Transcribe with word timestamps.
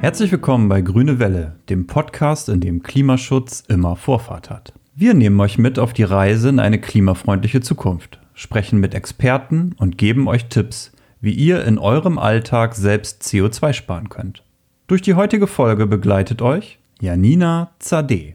Herzlich 0.00 0.32
willkommen 0.32 0.70
bei 0.70 0.80
Grüne 0.80 1.18
Welle, 1.18 1.56
dem 1.68 1.86
Podcast, 1.86 2.48
in 2.48 2.60
dem 2.60 2.82
Klimaschutz 2.82 3.62
immer 3.68 3.96
Vorfahrt 3.96 4.48
hat. 4.48 4.72
Wir 4.94 5.12
nehmen 5.12 5.38
euch 5.40 5.58
mit 5.58 5.78
auf 5.78 5.92
die 5.92 6.04
Reise 6.04 6.48
in 6.48 6.58
eine 6.58 6.80
klimafreundliche 6.80 7.60
Zukunft, 7.60 8.18
sprechen 8.32 8.80
mit 8.80 8.94
Experten 8.94 9.74
und 9.76 9.98
geben 9.98 10.26
euch 10.26 10.46
Tipps, 10.46 10.92
wie 11.20 11.34
ihr 11.34 11.66
in 11.66 11.76
eurem 11.76 12.18
Alltag 12.18 12.76
selbst 12.76 13.24
CO2 13.24 13.74
sparen 13.74 14.08
könnt. 14.08 14.42
Durch 14.86 15.02
die 15.02 15.16
heutige 15.16 15.46
Folge 15.46 15.86
begleitet 15.86 16.40
euch 16.40 16.78
Janina 16.98 17.72
Zadeh. 17.78 18.32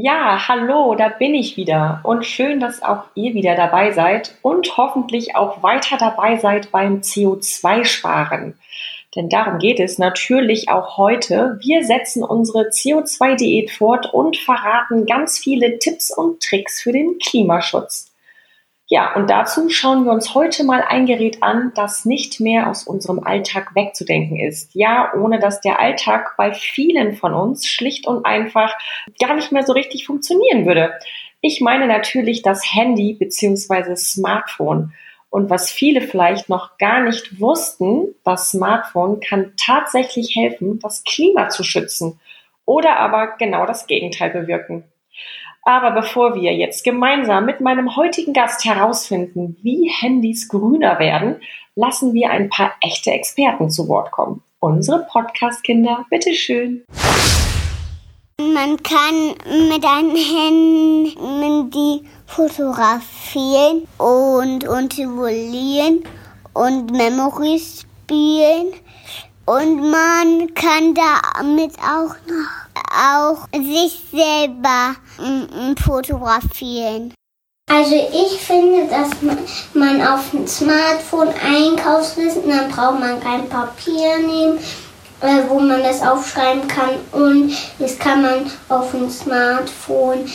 Ja, 0.00 0.46
hallo, 0.46 0.94
da 0.94 1.08
bin 1.08 1.34
ich 1.34 1.56
wieder 1.56 1.98
und 2.04 2.24
schön, 2.24 2.60
dass 2.60 2.84
auch 2.84 3.06
ihr 3.16 3.34
wieder 3.34 3.56
dabei 3.56 3.90
seid 3.90 4.36
und 4.42 4.76
hoffentlich 4.76 5.34
auch 5.34 5.64
weiter 5.64 5.96
dabei 5.98 6.36
seid 6.36 6.70
beim 6.70 7.00
CO2-Sparen. 7.00 8.56
Denn 9.16 9.28
darum 9.28 9.58
geht 9.58 9.80
es 9.80 9.98
natürlich 9.98 10.68
auch 10.68 10.98
heute. 10.98 11.58
Wir 11.62 11.82
setzen 11.82 12.22
unsere 12.22 12.68
CO2-Diät 12.68 13.72
fort 13.72 14.14
und 14.14 14.36
verraten 14.36 15.04
ganz 15.04 15.36
viele 15.36 15.80
Tipps 15.80 16.16
und 16.16 16.44
Tricks 16.44 16.80
für 16.80 16.92
den 16.92 17.18
Klimaschutz. 17.18 18.07
Ja, 18.90 19.14
und 19.14 19.28
dazu 19.28 19.68
schauen 19.68 20.06
wir 20.06 20.12
uns 20.12 20.34
heute 20.34 20.64
mal 20.64 20.82
ein 20.82 21.04
Gerät 21.04 21.42
an, 21.42 21.72
das 21.74 22.06
nicht 22.06 22.40
mehr 22.40 22.70
aus 22.70 22.84
unserem 22.84 23.22
Alltag 23.22 23.74
wegzudenken 23.74 24.40
ist. 24.40 24.74
Ja, 24.74 25.12
ohne 25.14 25.38
dass 25.38 25.60
der 25.60 25.78
Alltag 25.78 26.34
bei 26.38 26.54
vielen 26.54 27.14
von 27.14 27.34
uns 27.34 27.66
schlicht 27.66 28.06
und 28.06 28.24
einfach 28.24 28.74
gar 29.20 29.34
nicht 29.34 29.52
mehr 29.52 29.64
so 29.64 29.74
richtig 29.74 30.06
funktionieren 30.06 30.64
würde. 30.64 30.94
Ich 31.42 31.60
meine 31.60 31.86
natürlich 31.86 32.40
das 32.40 32.64
Handy 32.72 33.12
bzw. 33.12 33.94
Smartphone. 33.94 34.94
Und 35.28 35.50
was 35.50 35.70
viele 35.70 36.00
vielleicht 36.00 36.48
noch 36.48 36.78
gar 36.78 37.00
nicht 37.00 37.38
wussten, 37.38 38.14
das 38.24 38.52
Smartphone 38.52 39.20
kann 39.20 39.52
tatsächlich 39.58 40.34
helfen, 40.34 40.78
das 40.78 41.04
Klima 41.04 41.50
zu 41.50 41.62
schützen 41.62 42.18
oder 42.64 42.96
aber 42.96 43.36
genau 43.38 43.66
das 43.66 43.86
Gegenteil 43.86 44.30
bewirken. 44.30 44.84
Aber 45.62 45.90
bevor 45.90 46.34
wir 46.34 46.54
jetzt 46.54 46.84
gemeinsam 46.84 47.44
mit 47.44 47.60
meinem 47.60 47.96
heutigen 47.96 48.32
Gast 48.32 48.64
herausfinden, 48.64 49.56
wie 49.62 49.90
Handys 50.00 50.48
grüner 50.48 50.98
werden, 50.98 51.40
lassen 51.74 52.14
wir 52.14 52.30
ein 52.30 52.48
paar 52.48 52.72
echte 52.80 53.10
Experten 53.10 53.70
zu 53.70 53.88
Wort 53.88 54.10
kommen. 54.10 54.42
Unsere 54.60 55.06
Podcast-Kinder, 55.10 56.06
bitteschön. 56.10 56.84
Man 58.40 58.82
kann 58.82 59.34
mit 59.68 59.84
einem 59.84 60.16
Handy 60.16 62.02
fotografieren 62.26 63.86
und, 63.98 64.66
und 64.66 64.92
simulieren 64.92 66.02
und 66.54 66.90
Memory 66.92 67.60
spielen. 67.60 68.72
Und 69.48 69.80
man 69.90 70.54
kann 70.54 70.94
damit 70.94 71.72
auch 71.78 72.14
noch 72.26 72.68
auch 72.84 73.48
sich 73.52 74.02
selber 74.12 74.94
fotografieren. 75.82 77.14
Also 77.70 77.94
ich 77.94 78.42
finde, 78.42 78.86
dass 78.88 79.08
man 79.72 80.06
auf 80.06 80.32
dem 80.32 80.46
Smartphone 80.46 81.28
Einkaufslisten, 81.42 82.50
dann 82.50 82.70
braucht 82.70 83.00
man 83.00 83.20
kein 83.20 83.48
Papier 83.48 84.18
nehmen, 84.18 84.58
äh, 85.22 85.48
wo 85.48 85.58
man 85.60 85.82
das 85.82 86.02
aufschreiben 86.02 86.68
kann 86.68 86.90
und 87.12 87.56
das 87.78 87.98
kann 87.98 88.20
man 88.20 88.50
auf 88.68 88.90
dem 88.90 89.08
Smartphone 89.08 90.30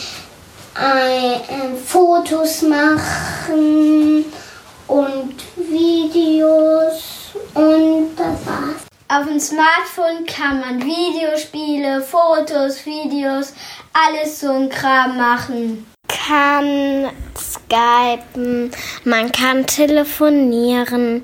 äh, 0.74 1.38
Fotos 1.86 2.62
machen 2.62 4.24
und 4.88 5.34
Videos 5.56 7.32
und 7.54 8.16
das 8.16 8.44
war's. 8.44 8.93
Auf 9.06 9.26
dem 9.26 9.38
Smartphone 9.38 10.24
kann 10.26 10.60
man 10.60 10.82
Videospiele, 10.82 12.00
Fotos, 12.00 12.86
Videos, 12.86 13.52
alles 13.92 14.40
so 14.40 14.50
ein 14.50 14.70
Kram 14.70 15.18
machen. 15.18 15.86
Kann 16.08 17.10
skypen, 17.36 18.70
man 19.04 19.30
kann 19.30 19.66
telefonieren, 19.66 21.22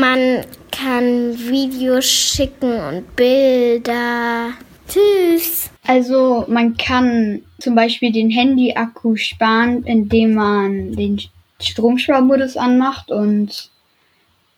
man 0.00 0.46
kann 0.72 1.38
Videos 1.38 2.06
schicken 2.06 2.80
und 2.80 3.14
Bilder. 3.14 4.52
Tschüss. 4.88 5.70
Also 5.86 6.46
man 6.48 6.78
kann 6.78 7.42
zum 7.58 7.74
Beispiel 7.74 8.10
den 8.10 8.30
Handy-Akku 8.30 9.16
sparen, 9.16 9.82
indem 9.84 10.34
man 10.34 10.92
den 10.92 11.20
Stromsparmodus 11.60 12.56
anmacht 12.56 13.10
und 13.10 13.70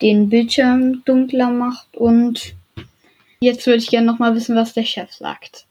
den 0.03 0.29
Bildschirm 0.29 1.03
dunkler 1.05 1.51
macht 1.51 1.97
und 1.97 2.55
jetzt 3.41 3.67
würde 3.67 3.79
ich 3.79 3.89
gerne 3.89 4.07
noch 4.07 4.19
mal 4.19 4.35
wissen, 4.35 4.57
was 4.57 4.75
der 4.75 4.85
Chef 4.85 5.13
sagt. 5.13 5.67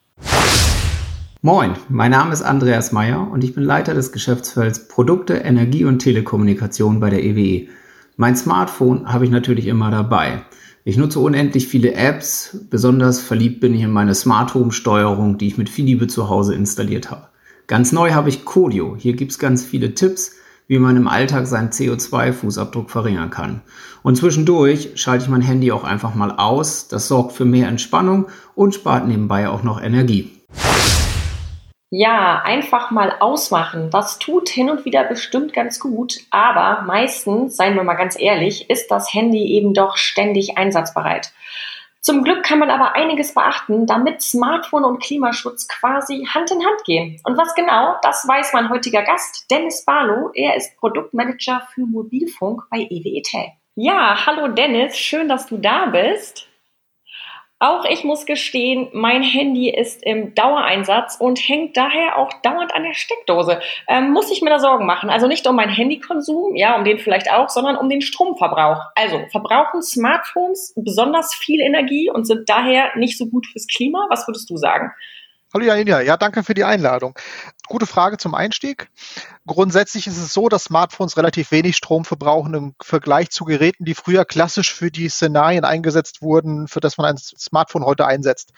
Moin, 1.42 1.74
mein 1.90 2.10
Name 2.10 2.34
ist 2.34 2.42
Andreas 2.42 2.92
Meyer 2.92 3.30
und 3.32 3.44
ich 3.44 3.54
bin 3.54 3.64
Leiter 3.64 3.94
des 3.94 4.12
Geschäftsfelds 4.12 4.88
Produkte, 4.88 5.36
Energie 5.36 5.86
und 5.86 6.00
Telekommunikation 6.00 7.00
bei 7.00 7.12
der 7.12 7.24
EWE. 7.24 7.40
E. 7.40 7.70
Mein 8.18 8.36
Smartphone 8.36 9.12
habe 9.12 9.26
ich 9.26 9.32
natürlich 9.32 9.68
immer 9.68 9.92
dabei. 9.92 10.44
Ich 10.86 10.98
nutze 10.98 11.20
unendlich 11.20 11.68
viele 11.68 11.94
Apps, 11.94 12.58
besonders 12.70 13.20
verliebt 13.20 13.60
bin 13.60 13.76
ich 13.76 13.82
in 13.82 13.92
meine 13.92 14.16
Smart 14.16 14.54
Home 14.54 14.72
Steuerung, 14.72 15.38
die 15.38 15.48
ich 15.48 15.58
mit 15.58 15.70
viel 15.70 15.86
Liebe 15.86 16.08
zu 16.08 16.30
Hause 16.30 16.56
installiert 16.56 17.12
habe. 17.12 17.28
Ganz 17.68 17.92
neu 17.92 18.14
habe 18.14 18.30
ich 18.30 18.46
Codio. 18.46 18.96
Hier 18.98 19.14
gibt 19.14 19.32
es 19.32 19.40
ganz 19.40 19.66
viele 19.66 19.96
Tipps, 19.96 20.36
wie 20.68 20.80
man 20.80 20.98
im 20.98 21.08
Alltag 21.08 21.48
seinen 21.48 21.70
CO2-Fußabdruck 21.70 22.90
verringern 22.90 23.30
kann. 23.30 23.62
Und 24.04 24.16
zwischendurch 24.16 24.92
schalte 24.96 25.26
ich 25.26 25.30
mein 25.30 25.42
Handy 25.42 25.72
auch 25.72 25.84
einfach 25.84 26.16
mal 26.16 26.32
aus. 26.32 26.88
Das 26.88 27.08
sorgt 27.08 27.34
für 27.34 27.46
mehr 27.46 27.68
Entspannung 27.68 28.28
und 28.56 28.74
spart 28.74 29.08
nebenbei 29.08 29.50
auch 29.50 29.64
noch 29.64 29.82
Energie. 29.82 30.32
Ja, 31.92 32.42
einfach 32.44 32.92
mal 32.92 33.14
ausmachen. 33.20 33.90
Das 33.90 34.20
tut 34.20 34.50
hin 34.50 34.70
und 34.70 34.86
wieder 34.86 35.04
bestimmt 35.04 35.54
ganz 35.54 35.80
gut, 35.80 36.18
aber 36.30 36.82
meistens, 36.86 37.56
seien 37.56 37.76
wir 37.76 37.84
mal 37.84 37.94
ganz 37.94 38.20
ehrlich, 38.20 38.70
ist 38.70 38.90
das 38.92 39.14
Handy 39.14 39.54
eben 39.54 39.74
doch 39.74 39.96
ständig 39.96 40.58
einsatzbereit. 40.58 41.32
Zum 42.06 42.24
Glück 42.24 42.44
kann 42.44 42.60
man 42.60 42.70
aber 42.70 42.94
einiges 42.94 43.34
beachten, 43.34 43.88
damit 43.88 44.22
Smartphone 44.22 44.84
und 44.86 45.02
Klimaschutz 45.02 45.68
quasi 45.68 46.28
Hand 46.32 46.52
in 46.52 46.64
Hand 46.64 46.84
gehen. 46.86 47.20
Und 47.24 47.36
was 47.36 47.56
genau, 47.56 47.96
das 48.04 48.28
weiß 48.28 48.54
mein 48.54 48.70
heutiger 48.70 49.02
Gast, 49.02 49.50
Dennis 49.50 49.84
Barlow. 49.86 50.30
Er 50.36 50.56
ist 50.56 50.78
Produktmanager 50.78 51.68
für 51.74 51.82
Mobilfunk 51.82 52.62
bei 52.70 52.82
EWE 52.92 53.24
Tel. 53.24 53.48
Ja, 53.74 54.24
hallo 54.24 54.50
Dennis, 54.50 54.96
schön, 54.96 55.28
dass 55.28 55.48
du 55.48 55.58
da 55.58 55.88
bist. 55.88 56.48
Auch 57.60 57.86
ich 57.86 58.04
muss 58.04 58.26
gestehen, 58.26 58.90
mein 58.92 59.24
Handy 59.24 59.70
ist 59.70 60.04
im 60.04 60.36
Dauereinsatz 60.36 61.16
und 61.18 61.40
hängt 61.40 61.78
daher 61.78 62.18
auch 62.18 62.34
dauernd 62.42 62.76
an 62.76 62.84
der 62.84 62.94
Steckdose. 62.94 63.62
Ähm, 63.88 64.12
muss 64.12 64.30
ich 64.30 64.42
mir 64.42 64.50
da 64.50 64.60
Sorgen 64.60 64.86
machen? 64.86 65.10
Also 65.10 65.28
nicht 65.28 65.48
um 65.48 65.56
meinen 65.56 65.72
Handykonsum, 65.72 66.58
ja, 66.58 66.76
um 66.76 66.84
den 66.84 67.00
vielleicht 67.00 67.32
auch, 67.32 67.48
sondern 67.50 67.78
um 67.78 67.88
den 67.88 68.02
Stromverbrauch. 68.02 68.82
Also 68.96 69.22
verbrauchen 69.32 69.82
Smartphones 69.82 70.74
besonders 70.76 71.34
viel 71.34 71.62
Energie 71.62 72.12
und 72.12 72.26
sind 72.26 72.50
daher 72.50 72.90
nicht 72.98 73.18
so 73.18 73.28
gut 73.28 73.48
fürs 73.48 73.68
Klima? 73.68 74.06
Was 74.10 74.28
würdest 74.28 74.50
du 74.50 74.58
sagen? 74.58 74.92
Hallo 75.54 75.68
Janina, 75.68 76.02
ja, 76.02 76.18
danke 76.18 76.44
für 76.44 76.54
die 76.54 76.66
Einladung. 76.66 77.18
Gute 77.68 77.88
Frage 77.88 78.18
zum 78.18 78.36
Einstieg. 78.36 78.90
Grundsätzlich 79.48 80.06
ist 80.06 80.18
es 80.18 80.34
so, 80.34 80.50
dass 80.50 80.66
Smartphones 80.66 81.18
relativ 81.18 81.52
wenig 81.52 81.76
Strom 81.76 82.06
verbrauchen 82.06 82.54
im 82.54 82.76
Vergleich 82.82 83.32
zu 83.32 83.44
Geräten, 83.44 83.86
die 83.86 83.96
früher 83.96 84.24
klassisch 84.24 84.74
für 84.74 84.92
die 84.92 85.10
Szenarien 85.10 85.66
eingesetzt 85.66 86.22
wurden, 86.22 86.68
für 86.68 86.80
das 86.80 86.98
man 86.98 87.08
ein 87.08 87.18
Smartphone 87.18 87.84
heute 87.84 88.06
einsetzt. 88.06 88.54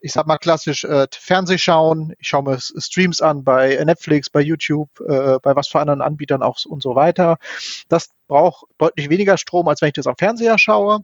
Ich 0.00 0.12
sag 0.12 0.26
mal 0.26 0.38
klassisch 0.38 0.84
äh, 0.84 1.06
Fernseh 1.12 1.58
schauen, 1.58 2.14
ich 2.18 2.28
schaue 2.28 2.44
mir 2.44 2.58
Streams 2.60 3.20
an 3.20 3.42
bei 3.42 3.82
Netflix, 3.84 4.30
bei 4.30 4.40
YouTube, 4.40 4.88
äh, 5.00 5.38
bei 5.42 5.56
was 5.56 5.68
für 5.68 5.80
anderen 5.80 6.00
Anbietern 6.00 6.42
auch 6.42 6.58
und 6.64 6.82
so 6.82 6.94
weiter. 6.94 7.38
Das 7.88 8.10
braucht 8.28 8.66
deutlich 8.78 9.10
weniger 9.10 9.36
Strom, 9.36 9.66
als 9.66 9.82
wenn 9.82 9.88
ich 9.88 9.94
das 9.94 10.06
am 10.06 10.16
Fernseher 10.16 10.58
schaue. 10.58 11.00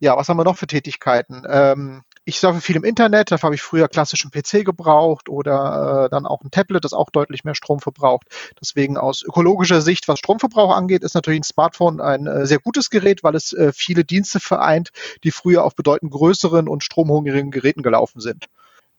Ja, 0.00 0.16
was 0.16 0.28
haben 0.28 0.36
wir 0.36 0.44
noch 0.44 0.58
für 0.58 0.66
Tätigkeiten? 0.66 1.44
Ähm, 1.48 2.02
ich 2.24 2.40
surfe 2.40 2.60
viel 2.60 2.76
im 2.76 2.84
Internet, 2.84 3.30
dafür 3.30 3.48
habe 3.48 3.54
ich 3.54 3.62
früher 3.62 3.88
klassischen 3.88 4.30
PC 4.30 4.64
gebraucht 4.64 5.28
oder 5.28 6.06
äh, 6.06 6.10
dann 6.10 6.26
auch 6.26 6.42
ein 6.42 6.50
Tablet, 6.50 6.84
das 6.84 6.92
auch 6.92 7.10
deutlich 7.10 7.44
mehr 7.44 7.54
Strom 7.54 7.80
verbraucht. 7.80 8.26
Deswegen 8.60 8.96
aus 8.96 9.22
ökologischer 9.22 9.82
Sicht, 9.82 10.08
was 10.08 10.18
Stromverbrauch 10.20 10.74
angeht, 10.74 11.02
ist 11.02 11.14
natürlich 11.14 11.40
ein 11.40 11.44
Smartphone 11.44 12.00
ein 12.00 12.26
äh, 12.26 12.46
sehr 12.46 12.58
gutes 12.58 12.90
Gerät, 12.90 13.22
weil 13.22 13.34
es 13.34 13.52
äh, 13.52 13.72
viele 13.74 14.04
Dienste 14.04 14.40
vereint, 14.40 14.90
die 15.22 15.30
früher 15.30 15.64
auf 15.64 15.74
bedeutend 15.74 16.12
größeren 16.12 16.68
und 16.68 16.82
stromhungrigen 16.82 17.50
Geräten 17.50 17.82
gelaufen 17.82 18.20
sind. 18.20 18.46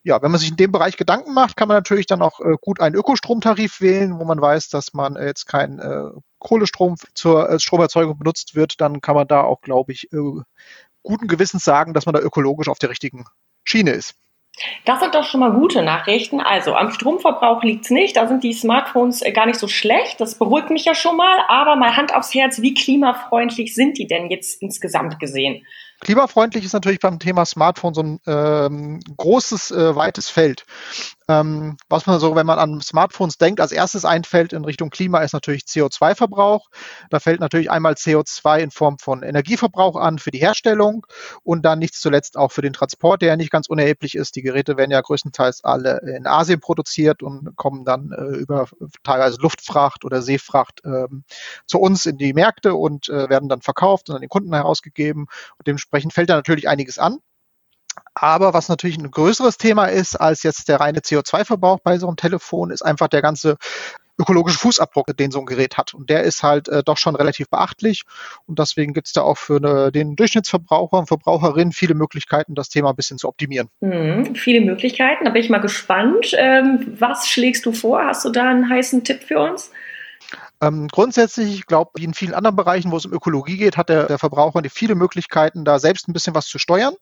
ja, 0.03 0.21
wenn 0.21 0.31
man 0.31 0.39
sich 0.39 0.51
in 0.51 0.55
dem 0.57 0.71
Bereich 0.71 0.97
Gedanken 0.97 1.33
macht, 1.33 1.57
kann 1.57 1.67
man 1.67 1.77
natürlich 1.77 2.05
dann 2.05 2.21
auch 2.21 2.39
äh, 2.39 2.55
gut 2.61 2.79
einen 2.79 2.95
Ökostromtarif 2.95 3.81
wählen, 3.81 4.19
wo 4.19 4.25
man 4.25 4.39
weiß, 4.39 4.69
dass 4.69 4.93
man 4.93 5.15
äh, 5.15 5.25
jetzt 5.25 5.47
kein 5.47 5.79
äh, 5.79 6.11
Kohlestrom 6.39 6.95
zur 7.15 7.49
äh, 7.49 7.59
Stromerzeugung 7.59 8.17
benutzt 8.19 8.55
wird. 8.55 8.79
Dann 8.81 9.01
kann 9.01 9.15
man 9.15 9.27
da 9.27 9.41
auch, 9.41 9.61
glaube 9.61 9.93
ich, 9.93 10.13
äh, 10.13 10.41
guten 11.05 11.27
Gewissens 11.27 11.63
sagen, 11.63 11.93
dass 11.93 12.05
man 12.05 12.13
da 12.13 12.21
ökologisch 12.21 12.67
auf 12.67 12.79
der 12.79 12.89
richtigen 12.89 13.25
Schiene 13.63 13.91
ist. 13.91 14.15
Das 14.85 14.99
sind 14.99 15.13
doch 15.13 15.25
schon 15.25 15.41
mal 15.41 15.51
gute 15.51 15.81
Nachrichten. 15.81 16.39
Also 16.39 16.75
am 16.75 16.91
Stromverbrauch 16.91 17.63
liegt 17.63 17.85
es 17.85 17.91
nicht. 17.91 18.15
Da 18.15 18.27
sind 18.27 18.43
die 18.43 18.53
Smartphones 18.53 19.21
äh, 19.21 19.31
gar 19.31 19.45
nicht 19.45 19.59
so 19.59 19.67
schlecht. 19.67 20.21
Das 20.21 20.37
beruhigt 20.37 20.69
mich 20.69 20.85
ja 20.85 20.95
schon 20.95 21.17
mal. 21.17 21.39
Aber 21.47 21.75
mal 21.75 21.97
Hand 21.97 22.13
aufs 22.13 22.33
Herz, 22.33 22.61
wie 22.61 22.73
klimafreundlich 22.73 23.75
sind 23.75 23.97
die 23.97 24.07
denn 24.07 24.29
jetzt 24.29 24.61
insgesamt 24.61 25.19
gesehen? 25.19 25.65
Klimafreundlich 26.01 26.65
ist 26.65 26.73
natürlich 26.73 26.99
beim 26.99 27.19
Thema 27.19 27.45
Smartphone 27.45 27.93
so 27.93 28.03
ein 28.03 28.19
ähm, 28.27 28.99
großes, 29.17 29.71
äh, 29.71 29.95
weites 29.95 30.29
Feld. 30.29 30.65
Ähm, 31.27 31.77
was 31.89 32.05
man 32.05 32.19
so, 32.19 32.35
wenn 32.35 32.45
man 32.45 32.59
an 32.59 32.81
Smartphones 32.81 33.37
denkt, 33.37 33.59
als 33.59 33.71
erstes 33.71 34.05
einfällt 34.05 34.53
in 34.53 34.63
Richtung 34.63 34.91
Klima 34.91 35.19
ist 35.19 35.33
natürlich 35.33 35.63
CO2-Verbrauch. 35.63 36.69
Da 37.09 37.19
fällt 37.19 37.39
natürlich 37.39 37.71
einmal 37.71 37.93
CO2 37.93 38.59
in 38.59 38.71
Form 38.71 38.99
von 38.99 39.23
Energieverbrauch 39.23 39.95
an 39.95 40.19
für 40.19 40.29
die 40.29 40.37
Herstellung 40.37 41.07
und 41.41 41.63
dann 41.63 41.79
nicht 41.79 41.95
zuletzt 41.95 42.37
auch 42.37 42.51
für 42.51 42.61
den 42.61 42.73
Transport, 42.73 43.23
der 43.23 43.29
ja 43.29 43.35
nicht 43.37 43.49
ganz 43.49 43.67
unerheblich 43.67 44.13
ist. 44.13 44.35
Die 44.35 44.43
Geräte 44.43 44.77
werden 44.77 44.91
ja 44.91 45.01
größtenteils 45.01 45.63
alle 45.63 45.99
in 46.15 46.27
Asien 46.27 46.59
produziert 46.59 47.23
und 47.23 47.55
kommen 47.55 47.85
dann 47.85 48.11
äh, 48.11 48.37
über 48.37 48.67
teilweise 49.01 49.37
Luftfracht 49.41 50.05
oder 50.05 50.21
Seefracht 50.21 50.81
ähm, 50.85 51.23
zu 51.65 51.79
uns 51.79 52.05
in 52.05 52.17
die 52.17 52.33
Märkte 52.33 52.75
und 52.75 53.09
äh, 53.09 53.29
werden 53.29 53.49
dann 53.49 53.61
verkauft 53.61 54.09
und 54.09 54.15
an 54.15 54.21
den 54.21 54.29
Kunden 54.29 54.53
herausgegeben. 54.53 55.21
Und 55.57 55.67
dementsprechend 55.85 56.13
fällt 56.13 56.29
da 56.29 56.35
natürlich 56.35 56.67
einiges 56.67 56.99
an. 56.99 57.19
Aber 58.13 58.53
was 58.53 58.69
natürlich 58.69 58.97
ein 58.97 59.11
größeres 59.11 59.57
Thema 59.57 59.85
ist 59.85 60.15
als 60.15 60.43
jetzt 60.43 60.67
der 60.67 60.79
reine 60.79 60.99
CO2-Verbrauch 60.99 61.79
bei 61.83 61.97
so 61.97 62.07
einem 62.07 62.17
Telefon, 62.17 62.71
ist 62.71 62.81
einfach 62.81 63.07
der 63.07 63.21
ganze 63.21 63.57
ökologische 64.17 64.59
Fußabdruck, 64.59 65.15
den 65.17 65.31
so 65.31 65.39
ein 65.39 65.45
Gerät 65.45 65.77
hat. 65.77 65.93
Und 65.93 66.09
der 66.09 66.23
ist 66.23 66.41
halt 66.41 66.69
äh, 66.69 66.83
doch 66.83 66.97
schon 66.97 67.15
relativ 67.15 67.49
beachtlich. 67.49 68.03
Und 68.45 68.59
deswegen 68.59 68.93
gibt 68.93 69.07
es 69.07 69.13
da 69.13 69.21
auch 69.21 69.37
für 69.37 69.57
eine, 69.57 69.91
den 69.91 70.15
Durchschnittsverbraucher 70.15 70.97
und 70.97 71.07
Verbraucherin 71.07 71.73
viele 71.73 71.95
Möglichkeiten, 71.95 72.55
das 72.55 72.69
Thema 72.69 72.89
ein 72.89 72.95
bisschen 72.95 73.17
zu 73.17 73.27
optimieren. 73.27 73.67
Mhm, 73.81 74.35
viele 74.35 74.61
Möglichkeiten. 74.61 75.25
Da 75.25 75.31
bin 75.31 75.41
ich 75.41 75.49
mal 75.49 75.59
gespannt. 75.59 76.33
Ähm, 76.37 76.95
was 76.97 77.27
schlägst 77.27 77.65
du 77.65 77.73
vor? 77.73 78.05
Hast 78.05 78.23
du 78.23 78.29
da 78.29 78.49
einen 78.49 78.69
heißen 78.69 79.03
Tipp 79.03 79.23
für 79.23 79.39
uns? 79.39 79.71
Ähm, 80.65 80.87
grundsätzlich, 80.87 81.53
ich 81.53 81.65
glaube, 81.65 81.91
wie 81.95 82.03
in 82.03 82.13
vielen 82.13 82.33
anderen 82.33 82.55
Bereichen, 82.55 82.91
wo 82.91 82.97
es 82.97 83.05
um 83.05 83.13
Ökologie 83.13 83.57
geht, 83.57 83.77
hat 83.77 83.89
der, 83.89 84.05
der 84.05 84.19
Verbraucher 84.19 84.61
viele 84.69 84.95
Möglichkeiten, 84.95 85.65
da 85.65 85.79
selbst 85.79 86.07
ein 86.07 86.13
bisschen 86.13 86.35
was 86.35 86.47
zu 86.47 86.59
steuern 86.59 86.95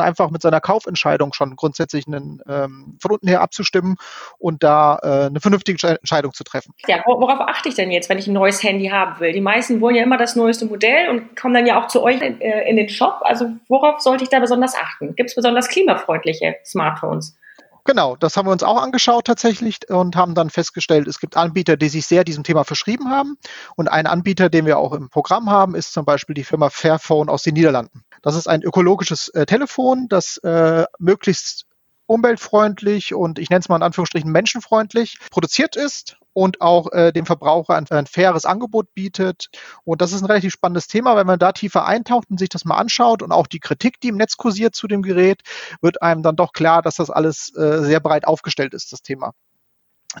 einfach 0.00 0.30
mit 0.30 0.42
seiner 0.42 0.60
Kaufentscheidung 0.60 1.32
schon 1.32 1.56
grundsätzlich 1.56 2.06
einen, 2.06 2.42
ähm, 2.48 2.96
von 3.00 3.12
unten 3.12 3.28
her 3.28 3.40
abzustimmen 3.40 3.96
und 4.38 4.62
da 4.62 4.98
äh, 5.02 5.26
eine 5.26 5.40
vernünftige 5.40 5.86
Entscheidung 5.88 6.32
zu 6.32 6.44
treffen. 6.44 6.74
Ja, 6.86 7.02
worauf 7.06 7.40
achte 7.40 7.68
ich 7.68 7.74
denn 7.74 7.90
jetzt, 7.90 8.08
wenn 8.08 8.18
ich 8.18 8.26
ein 8.26 8.32
neues 8.32 8.62
Handy 8.62 8.88
haben 8.88 9.20
will? 9.20 9.32
Die 9.32 9.40
meisten 9.40 9.80
wollen 9.80 9.96
ja 9.96 10.02
immer 10.02 10.16
das 10.16 10.36
neueste 10.36 10.66
Modell 10.66 11.08
und 11.10 11.36
kommen 11.36 11.54
dann 11.54 11.66
ja 11.66 11.80
auch 11.80 11.88
zu 11.88 12.02
euch 12.02 12.20
in, 12.20 12.40
äh, 12.40 12.68
in 12.68 12.76
den 12.76 12.88
Shop. 12.88 13.20
Also 13.22 13.50
worauf 13.68 14.00
sollte 14.00 14.24
ich 14.24 14.30
da 14.30 14.40
besonders 14.40 14.74
achten? 14.74 15.14
Gibt 15.14 15.30
es 15.30 15.34
besonders 15.34 15.68
klimafreundliche 15.68 16.56
Smartphones? 16.64 17.36
Genau, 17.84 18.16
das 18.16 18.36
haben 18.36 18.46
wir 18.46 18.52
uns 18.52 18.62
auch 18.62 18.80
angeschaut 18.80 19.26
tatsächlich 19.26 19.78
und 19.88 20.16
haben 20.16 20.34
dann 20.34 20.50
festgestellt, 20.50 21.08
es 21.08 21.18
gibt 21.18 21.36
Anbieter, 21.36 21.76
die 21.76 21.88
sich 21.88 22.06
sehr 22.06 22.24
diesem 22.24 22.44
Thema 22.44 22.64
verschrieben 22.64 23.10
haben. 23.10 23.36
Und 23.76 23.88
ein 23.88 24.06
Anbieter, 24.06 24.50
den 24.50 24.66
wir 24.66 24.78
auch 24.78 24.92
im 24.92 25.08
Programm 25.08 25.50
haben, 25.50 25.74
ist 25.74 25.92
zum 25.92 26.04
Beispiel 26.04 26.34
die 26.34 26.44
Firma 26.44 26.70
Fairphone 26.70 27.28
aus 27.28 27.42
den 27.42 27.54
Niederlanden. 27.54 28.04
Das 28.22 28.34
ist 28.34 28.48
ein 28.48 28.62
ökologisches 28.62 29.28
äh, 29.28 29.46
Telefon, 29.46 30.06
das 30.08 30.36
äh, 30.38 30.84
möglichst 30.98 31.66
umweltfreundlich 32.10 33.14
und 33.14 33.38
ich 33.38 33.50
nenne 33.50 33.60
es 33.60 33.68
mal 33.68 33.76
in 33.76 33.84
Anführungsstrichen 33.84 34.32
menschenfreundlich 34.32 35.18
produziert 35.30 35.76
ist 35.76 36.16
und 36.32 36.60
auch 36.60 36.90
äh, 36.90 37.12
dem 37.12 37.24
Verbraucher 37.24 37.76
ein, 37.76 37.86
ein, 37.88 38.06
faires 38.06 38.44
Angebot 38.44 38.92
bietet. 38.94 39.48
Und 39.84 40.02
das 40.02 40.10
ist 40.10 40.20
ein 40.20 40.26
relativ 40.26 40.52
spannendes 40.52 40.88
Thema. 40.88 41.14
Wenn 41.14 41.28
man 41.28 41.38
da 41.38 41.52
tiefer 41.52 41.86
eintaucht 41.86 42.28
und 42.28 42.40
sich 42.40 42.48
das 42.48 42.64
mal 42.64 42.78
anschaut 42.78 43.22
und 43.22 43.30
auch 43.30 43.46
die 43.46 43.60
Kritik, 43.60 44.00
die 44.00 44.08
im 44.08 44.16
Netz 44.16 44.36
kursiert 44.36 44.74
zu 44.74 44.88
dem 44.88 45.02
Gerät, 45.02 45.42
wird 45.82 46.02
einem 46.02 46.24
dann 46.24 46.34
doch 46.34 46.52
klar, 46.52 46.82
dass 46.82 46.96
das 46.96 47.10
alles 47.10 47.54
äh, 47.56 47.84
sehr 47.84 48.00
breit 48.00 48.26
aufgestellt 48.26 48.74
ist, 48.74 48.92
das 48.92 49.02
Thema. 49.02 49.30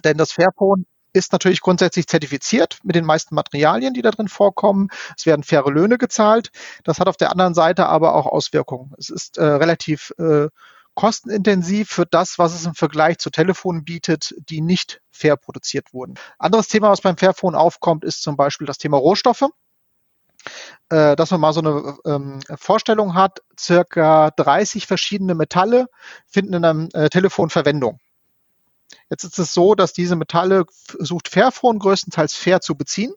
Denn 0.04 0.16
das 0.16 0.30
Fairphone 0.30 0.86
ist 1.12 1.32
natürlich 1.32 1.60
grundsätzlich 1.60 2.06
zertifiziert 2.06 2.78
mit 2.84 2.94
den 2.94 3.04
meisten 3.04 3.34
Materialien, 3.34 3.94
die 3.94 4.02
da 4.02 4.12
drin 4.12 4.28
vorkommen. 4.28 4.90
Es 5.16 5.26
werden 5.26 5.42
faire 5.42 5.72
Löhne 5.72 5.98
gezahlt. 5.98 6.52
Das 6.84 7.00
hat 7.00 7.08
auf 7.08 7.16
der 7.16 7.32
anderen 7.32 7.54
Seite 7.54 7.86
aber 7.86 8.14
auch 8.14 8.26
Auswirkungen. 8.26 8.94
Es 8.96 9.10
ist 9.10 9.38
äh, 9.38 9.44
relativ 9.44 10.12
äh, 10.18 10.46
kostenintensiv 11.00 11.88
für 11.88 12.04
das, 12.04 12.38
was 12.38 12.54
es 12.54 12.66
im 12.66 12.74
Vergleich 12.74 13.16
zu 13.16 13.30
Telefonen 13.30 13.84
bietet, 13.84 14.34
die 14.50 14.60
nicht 14.60 15.00
fair 15.10 15.38
produziert 15.38 15.94
wurden. 15.94 16.16
Anderes 16.38 16.68
Thema, 16.68 16.90
was 16.90 17.00
beim 17.00 17.16
Fairphone 17.16 17.54
aufkommt, 17.54 18.04
ist 18.04 18.22
zum 18.22 18.36
Beispiel 18.36 18.66
das 18.66 18.76
Thema 18.76 18.98
Rohstoffe 18.98 19.48
äh, 20.90 21.16
dass 21.16 21.30
man 21.30 21.40
mal 21.40 21.52
so 21.52 21.60
eine 21.60 21.96
ähm, 22.04 22.40
Vorstellung 22.56 23.14
hat, 23.14 23.40
circa 23.58 24.30
30 24.30 24.86
verschiedene 24.86 25.34
Metalle 25.34 25.86
finden 26.26 26.54
in 26.54 26.64
einem 26.64 26.88
äh, 26.92 27.08
Telefon 27.08 27.48
Verwendung. 27.48 27.98
Jetzt 29.08 29.24
ist 29.24 29.38
es 29.38 29.54
so, 29.54 29.74
dass 29.74 29.92
diese 29.92 30.16
Metalle 30.16 30.64
versucht 30.70 31.28
Fairphone 31.28 31.78
größtenteils 31.78 32.34
fair 32.34 32.60
zu 32.60 32.74
beziehen. 32.74 33.12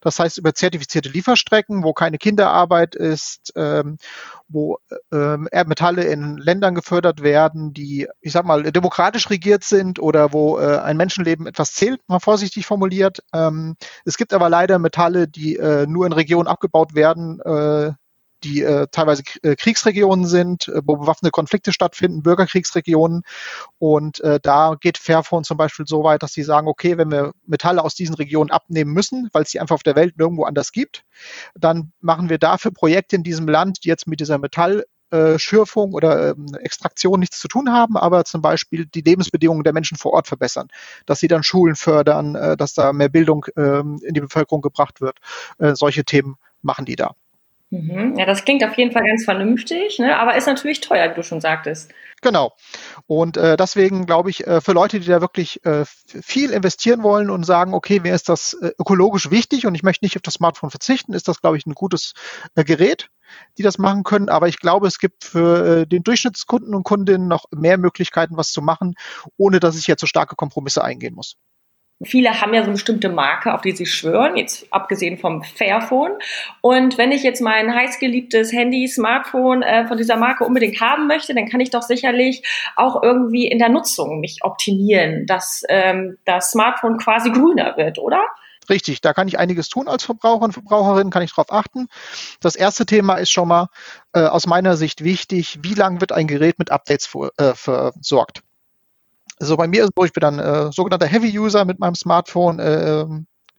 Das 0.00 0.18
heißt 0.18 0.38
über 0.38 0.54
zertifizierte 0.54 1.08
Lieferstrecken, 1.08 1.82
wo 1.84 1.92
keine 1.92 2.18
Kinderarbeit 2.18 2.94
ist, 2.94 3.52
ähm, 3.56 3.98
wo 4.48 4.78
ähm, 5.12 5.48
Metalle 5.66 6.04
in 6.04 6.36
Ländern 6.36 6.74
gefördert 6.74 7.22
werden, 7.22 7.72
die, 7.72 8.08
ich 8.20 8.32
sag 8.32 8.44
mal, 8.44 8.62
demokratisch 8.62 9.30
regiert 9.30 9.64
sind 9.64 9.98
oder 9.98 10.32
wo 10.32 10.58
äh, 10.58 10.78
ein 10.78 10.96
Menschenleben 10.96 11.46
etwas 11.46 11.72
zählt, 11.72 12.00
mal 12.08 12.20
vorsichtig 12.20 12.66
formuliert. 12.66 13.20
Ähm, 13.32 13.76
es 14.04 14.16
gibt 14.16 14.32
aber 14.32 14.48
leider 14.48 14.78
Metalle, 14.78 15.28
die 15.28 15.56
äh, 15.56 15.86
nur 15.86 16.06
in 16.06 16.12
Regionen 16.12 16.48
abgebaut 16.48 16.94
werden, 16.94 17.40
äh, 17.40 17.92
die 18.44 18.62
äh, 18.62 18.86
teilweise 18.90 19.22
äh, 19.42 19.56
Kriegsregionen 19.56 20.26
sind, 20.26 20.68
äh, 20.68 20.82
wo 20.84 20.96
bewaffnete 20.96 21.32
Konflikte 21.32 21.72
stattfinden, 21.72 22.22
Bürgerkriegsregionen. 22.22 23.22
Und 23.78 24.20
äh, 24.20 24.38
da 24.42 24.76
geht 24.78 24.98
Fairphone 24.98 25.44
zum 25.44 25.56
Beispiel 25.56 25.86
so 25.86 26.04
weit, 26.04 26.22
dass 26.22 26.32
sie 26.32 26.42
sagen, 26.42 26.68
okay, 26.68 26.98
wenn 26.98 27.10
wir 27.10 27.32
Metalle 27.46 27.82
aus 27.82 27.94
diesen 27.94 28.14
Regionen 28.14 28.50
abnehmen 28.50 28.92
müssen, 28.92 29.30
weil 29.32 29.42
es 29.42 29.50
sie 29.50 29.60
einfach 29.60 29.74
auf 29.74 29.82
der 29.82 29.96
Welt 29.96 30.18
nirgendwo 30.18 30.44
anders 30.44 30.72
gibt, 30.72 31.04
dann 31.54 31.92
machen 32.00 32.28
wir 32.28 32.38
dafür 32.38 32.70
Projekte 32.70 33.16
in 33.16 33.22
diesem 33.22 33.48
Land, 33.48 33.78
die 33.84 33.88
jetzt 33.88 34.06
mit 34.06 34.20
dieser 34.20 34.38
Metall 34.38 34.84
äh, 35.10 35.38
Schürfung 35.38 35.94
oder 35.94 36.30
ähm, 36.30 36.46
Extraktion 36.60 37.20
nichts 37.20 37.38
zu 37.38 37.48
tun 37.48 37.72
haben, 37.72 37.96
aber 37.96 38.24
zum 38.24 38.42
Beispiel 38.42 38.86
die 38.86 39.00
Lebensbedingungen 39.02 39.64
der 39.64 39.72
Menschen 39.72 39.96
vor 39.96 40.12
Ort 40.12 40.26
verbessern, 40.28 40.68
dass 41.06 41.20
sie 41.20 41.28
dann 41.28 41.42
Schulen 41.42 41.76
fördern, 41.76 42.56
dass 42.58 42.74
da 42.74 42.92
mehr 42.92 43.08
Bildung 43.08 43.46
ähm, 43.56 44.00
in 44.02 44.14
die 44.14 44.20
Bevölkerung 44.20 44.60
gebracht 44.60 45.00
wird. 45.00 45.18
Solche 45.58 46.04
Themen 46.04 46.36
machen 46.62 46.84
die 46.84 46.96
da. 46.96 47.14
Mhm. 47.74 48.16
Ja, 48.16 48.24
das 48.24 48.44
klingt 48.44 48.62
auf 48.62 48.76
jeden 48.76 48.92
Fall 48.92 49.02
ganz 49.04 49.24
vernünftig, 49.24 49.98
ne? 49.98 50.16
aber 50.16 50.36
ist 50.36 50.46
natürlich 50.46 50.80
teuer, 50.80 51.10
wie 51.10 51.14
du 51.14 51.22
schon 51.24 51.40
sagtest. 51.40 51.92
Genau. 52.22 52.52
Und 53.06 53.36
äh, 53.36 53.56
deswegen 53.56 54.06
glaube 54.06 54.30
ich, 54.30 54.46
äh, 54.46 54.60
für 54.60 54.72
Leute, 54.72 55.00
die 55.00 55.08
da 55.08 55.20
wirklich 55.20 55.64
äh, 55.66 55.84
viel 55.84 56.50
investieren 56.50 57.02
wollen 57.02 57.30
und 57.30 57.44
sagen, 57.44 57.74
okay, 57.74 57.98
mir 57.98 58.14
ist 58.14 58.28
das 58.28 58.54
äh, 58.62 58.70
ökologisch 58.78 59.30
wichtig 59.30 59.66
und 59.66 59.74
ich 59.74 59.82
möchte 59.82 60.04
nicht 60.04 60.16
auf 60.16 60.22
das 60.22 60.34
Smartphone 60.34 60.70
verzichten, 60.70 61.14
ist 61.14 61.26
das, 61.26 61.40
glaube 61.40 61.56
ich, 61.56 61.66
ein 61.66 61.74
gutes 61.74 62.14
äh, 62.54 62.62
Gerät, 62.62 63.08
die 63.58 63.62
das 63.62 63.76
machen 63.76 64.04
können. 64.04 64.28
Aber 64.28 64.46
ich 64.46 64.58
glaube, 64.58 64.86
es 64.86 64.98
gibt 64.98 65.24
für 65.24 65.80
äh, 65.80 65.86
den 65.86 66.04
Durchschnittskunden 66.04 66.74
und 66.74 66.84
Kundinnen 66.84 67.26
noch 67.26 67.46
mehr 67.50 67.76
Möglichkeiten, 67.76 68.36
was 68.36 68.52
zu 68.52 68.62
machen, 68.62 68.94
ohne 69.36 69.58
dass 69.58 69.76
ich 69.76 69.88
jetzt 69.88 70.00
so 70.00 70.06
starke 70.06 70.36
Kompromisse 70.36 70.84
eingehen 70.84 71.14
muss. 71.14 71.36
Viele 72.02 72.40
haben 72.40 72.52
ja 72.52 72.60
so 72.60 72.66
eine 72.66 72.72
bestimmte 72.72 73.08
Marke, 73.08 73.54
auf 73.54 73.60
die 73.60 73.72
sie 73.72 73.86
schwören, 73.86 74.36
jetzt 74.36 74.66
abgesehen 74.70 75.16
vom 75.16 75.42
Fairphone. 75.42 76.12
Und 76.60 76.98
wenn 76.98 77.12
ich 77.12 77.22
jetzt 77.22 77.40
mein 77.40 77.72
heißgeliebtes 77.72 78.52
Handy, 78.52 78.88
Smartphone 78.88 79.62
äh, 79.62 79.86
von 79.86 79.96
dieser 79.96 80.16
Marke 80.16 80.44
unbedingt 80.44 80.80
haben 80.80 81.06
möchte, 81.06 81.34
dann 81.34 81.48
kann 81.48 81.60
ich 81.60 81.70
doch 81.70 81.82
sicherlich 81.82 82.42
auch 82.76 83.02
irgendwie 83.02 83.46
in 83.46 83.58
der 83.58 83.68
Nutzung 83.68 84.20
mich 84.20 84.40
optimieren, 84.42 85.26
dass 85.26 85.62
ähm, 85.68 86.18
das 86.24 86.50
Smartphone 86.50 86.98
quasi 86.98 87.30
grüner 87.30 87.76
wird, 87.76 87.98
oder? 87.98 88.20
Richtig, 88.68 89.00
da 89.00 89.12
kann 89.12 89.28
ich 89.28 89.38
einiges 89.38 89.68
tun 89.68 89.88
als 89.88 90.04
Verbraucher 90.04 90.44
und 90.44 90.52
Verbraucherin, 90.52 91.10
kann 91.10 91.22
ich 91.22 91.30
darauf 91.30 91.52
achten. 91.52 91.88
Das 92.40 92.56
erste 92.56 92.86
Thema 92.86 93.16
ist 93.16 93.30
schon 93.30 93.48
mal 93.48 93.68
äh, 94.14 94.20
aus 94.20 94.46
meiner 94.46 94.76
Sicht 94.76 95.04
wichtig, 95.04 95.58
wie 95.62 95.74
lang 95.74 96.00
wird 96.00 96.12
ein 96.12 96.26
Gerät 96.26 96.58
mit 96.58 96.70
Updates 96.70 97.06
vor, 97.06 97.30
äh, 97.36 97.54
versorgt. 97.54 98.42
Also 99.38 99.56
bei 99.56 99.66
mir 99.66 99.82
ist 99.82 99.90
es 99.90 99.92
so, 99.96 100.04
ich 100.04 100.12
bin 100.12 100.20
dann 100.20 100.38
äh, 100.38 100.72
sogenannter 100.72 101.06
Heavy-User 101.06 101.64
mit 101.64 101.78
meinem 101.78 101.94
Smartphone. 101.94 102.58
Äh, 102.60 103.06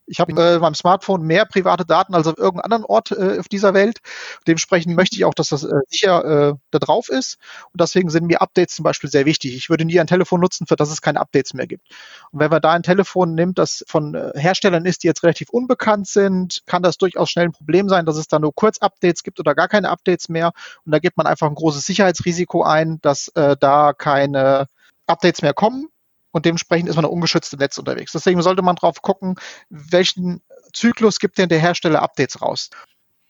Ich 0.07 0.19
habe 0.19 0.31
äh, 0.33 0.59
beim 0.59 0.75
Smartphone 0.75 1.23
mehr 1.23 1.45
private 1.45 1.83
Daten 1.83 2.13
als 2.13 2.27
auf 2.27 2.37
irgendeinem 2.37 2.65
anderen 2.65 2.85
Ort 2.85 3.09
äh, 3.11 3.39
auf 3.39 3.47
dieser 3.47 3.73
Welt. 3.73 3.97
Dementsprechend 4.45 4.95
möchte 4.95 5.15
ich 5.15 5.25
auch, 5.25 5.33
dass 5.33 5.49
das 5.49 5.63
äh, 5.63 5.73
sicher 5.89 6.23
äh, 6.51 6.53
da 6.69 6.77
drauf 6.77 7.09
ist. 7.09 7.37
Und 7.73 7.81
deswegen 7.81 8.11
sind 8.11 8.27
mir 8.27 8.39
Updates 8.39 8.75
zum 8.75 8.83
Beispiel 8.83 9.09
sehr 9.09 9.25
wichtig. 9.25 9.55
Ich 9.55 9.69
würde 9.71 9.83
nie 9.83 9.99
ein 9.99 10.05
Telefon 10.05 10.41
nutzen, 10.41 10.67
für 10.67 10.75
das 10.75 10.91
es 10.91 11.01
keine 11.01 11.19
Updates 11.19 11.55
mehr 11.55 11.65
gibt. 11.65 11.87
Und 12.31 12.39
wenn 12.39 12.51
man 12.51 12.61
da 12.61 12.73
ein 12.73 12.83
Telefon 12.83 13.33
nimmt, 13.33 13.57
das 13.57 13.83
von 13.87 14.13
äh, 14.13 14.31
Herstellern 14.35 14.85
ist, 14.85 15.01
die 15.01 15.07
jetzt 15.07 15.23
relativ 15.23 15.49
unbekannt 15.49 16.07
sind, 16.07 16.61
kann 16.67 16.83
das 16.83 16.97
durchaus 16.99 17.31
schnell 17.31 17.45
ein 17.45 17.51
Problem 17.51 17.89
sein, 17.89 18.05
dass 18.05 18.17
es 18.17 18.27
da 18.27 18.37
nur 18.37 18.53
Kurz-Updates 18.53 19.23
gibt 19.23 19.39
oder 19.39 19.55
gar 19.55 19.67
keine 19.67 19.89
Updates 19.89 20.29
mehr. 20.29 20.51
Und 20.85 20.91
da 20.91 20.99
gibt 20.99 21.17
man 21.17 21.25
einfach 21.25 21.47
ein 21.47 21.55
großes 21.55 21.83
Sicherheitsrisiko 21.83 22.61
ein, 22.63 22.99
dass 23.01 23.29
äh, 23.29 23.57
da 23.59 23.93
keine 23.93 24.67
Updates 25.07 25.41
mehr 25.41 25.53
kommen 25.53 25.87
und 26.31 26.45
dementsprechend 26.45 26.89
ist 26.89 26.95
man 26.95 27.05
ungeschützt 27.05 27.53
im 27.53 27.59
Netz 27.59 27.77
unterwegs. 27.77 28.11
Deswegen 28.11 28.41
sollte 28.41 28.61
man 28.61 28.75
drauf 28.75 29.01
gucken, 29.01 29.35
welchen 29.69 30.41
Zyklus 30.73 31.19
gibt 31.19 31.37
denn 31.37 31.49
der 31.49 31.59
Hersteller 31.59 32.01
Updates 32.01 32.41
raus. 32.41 32.69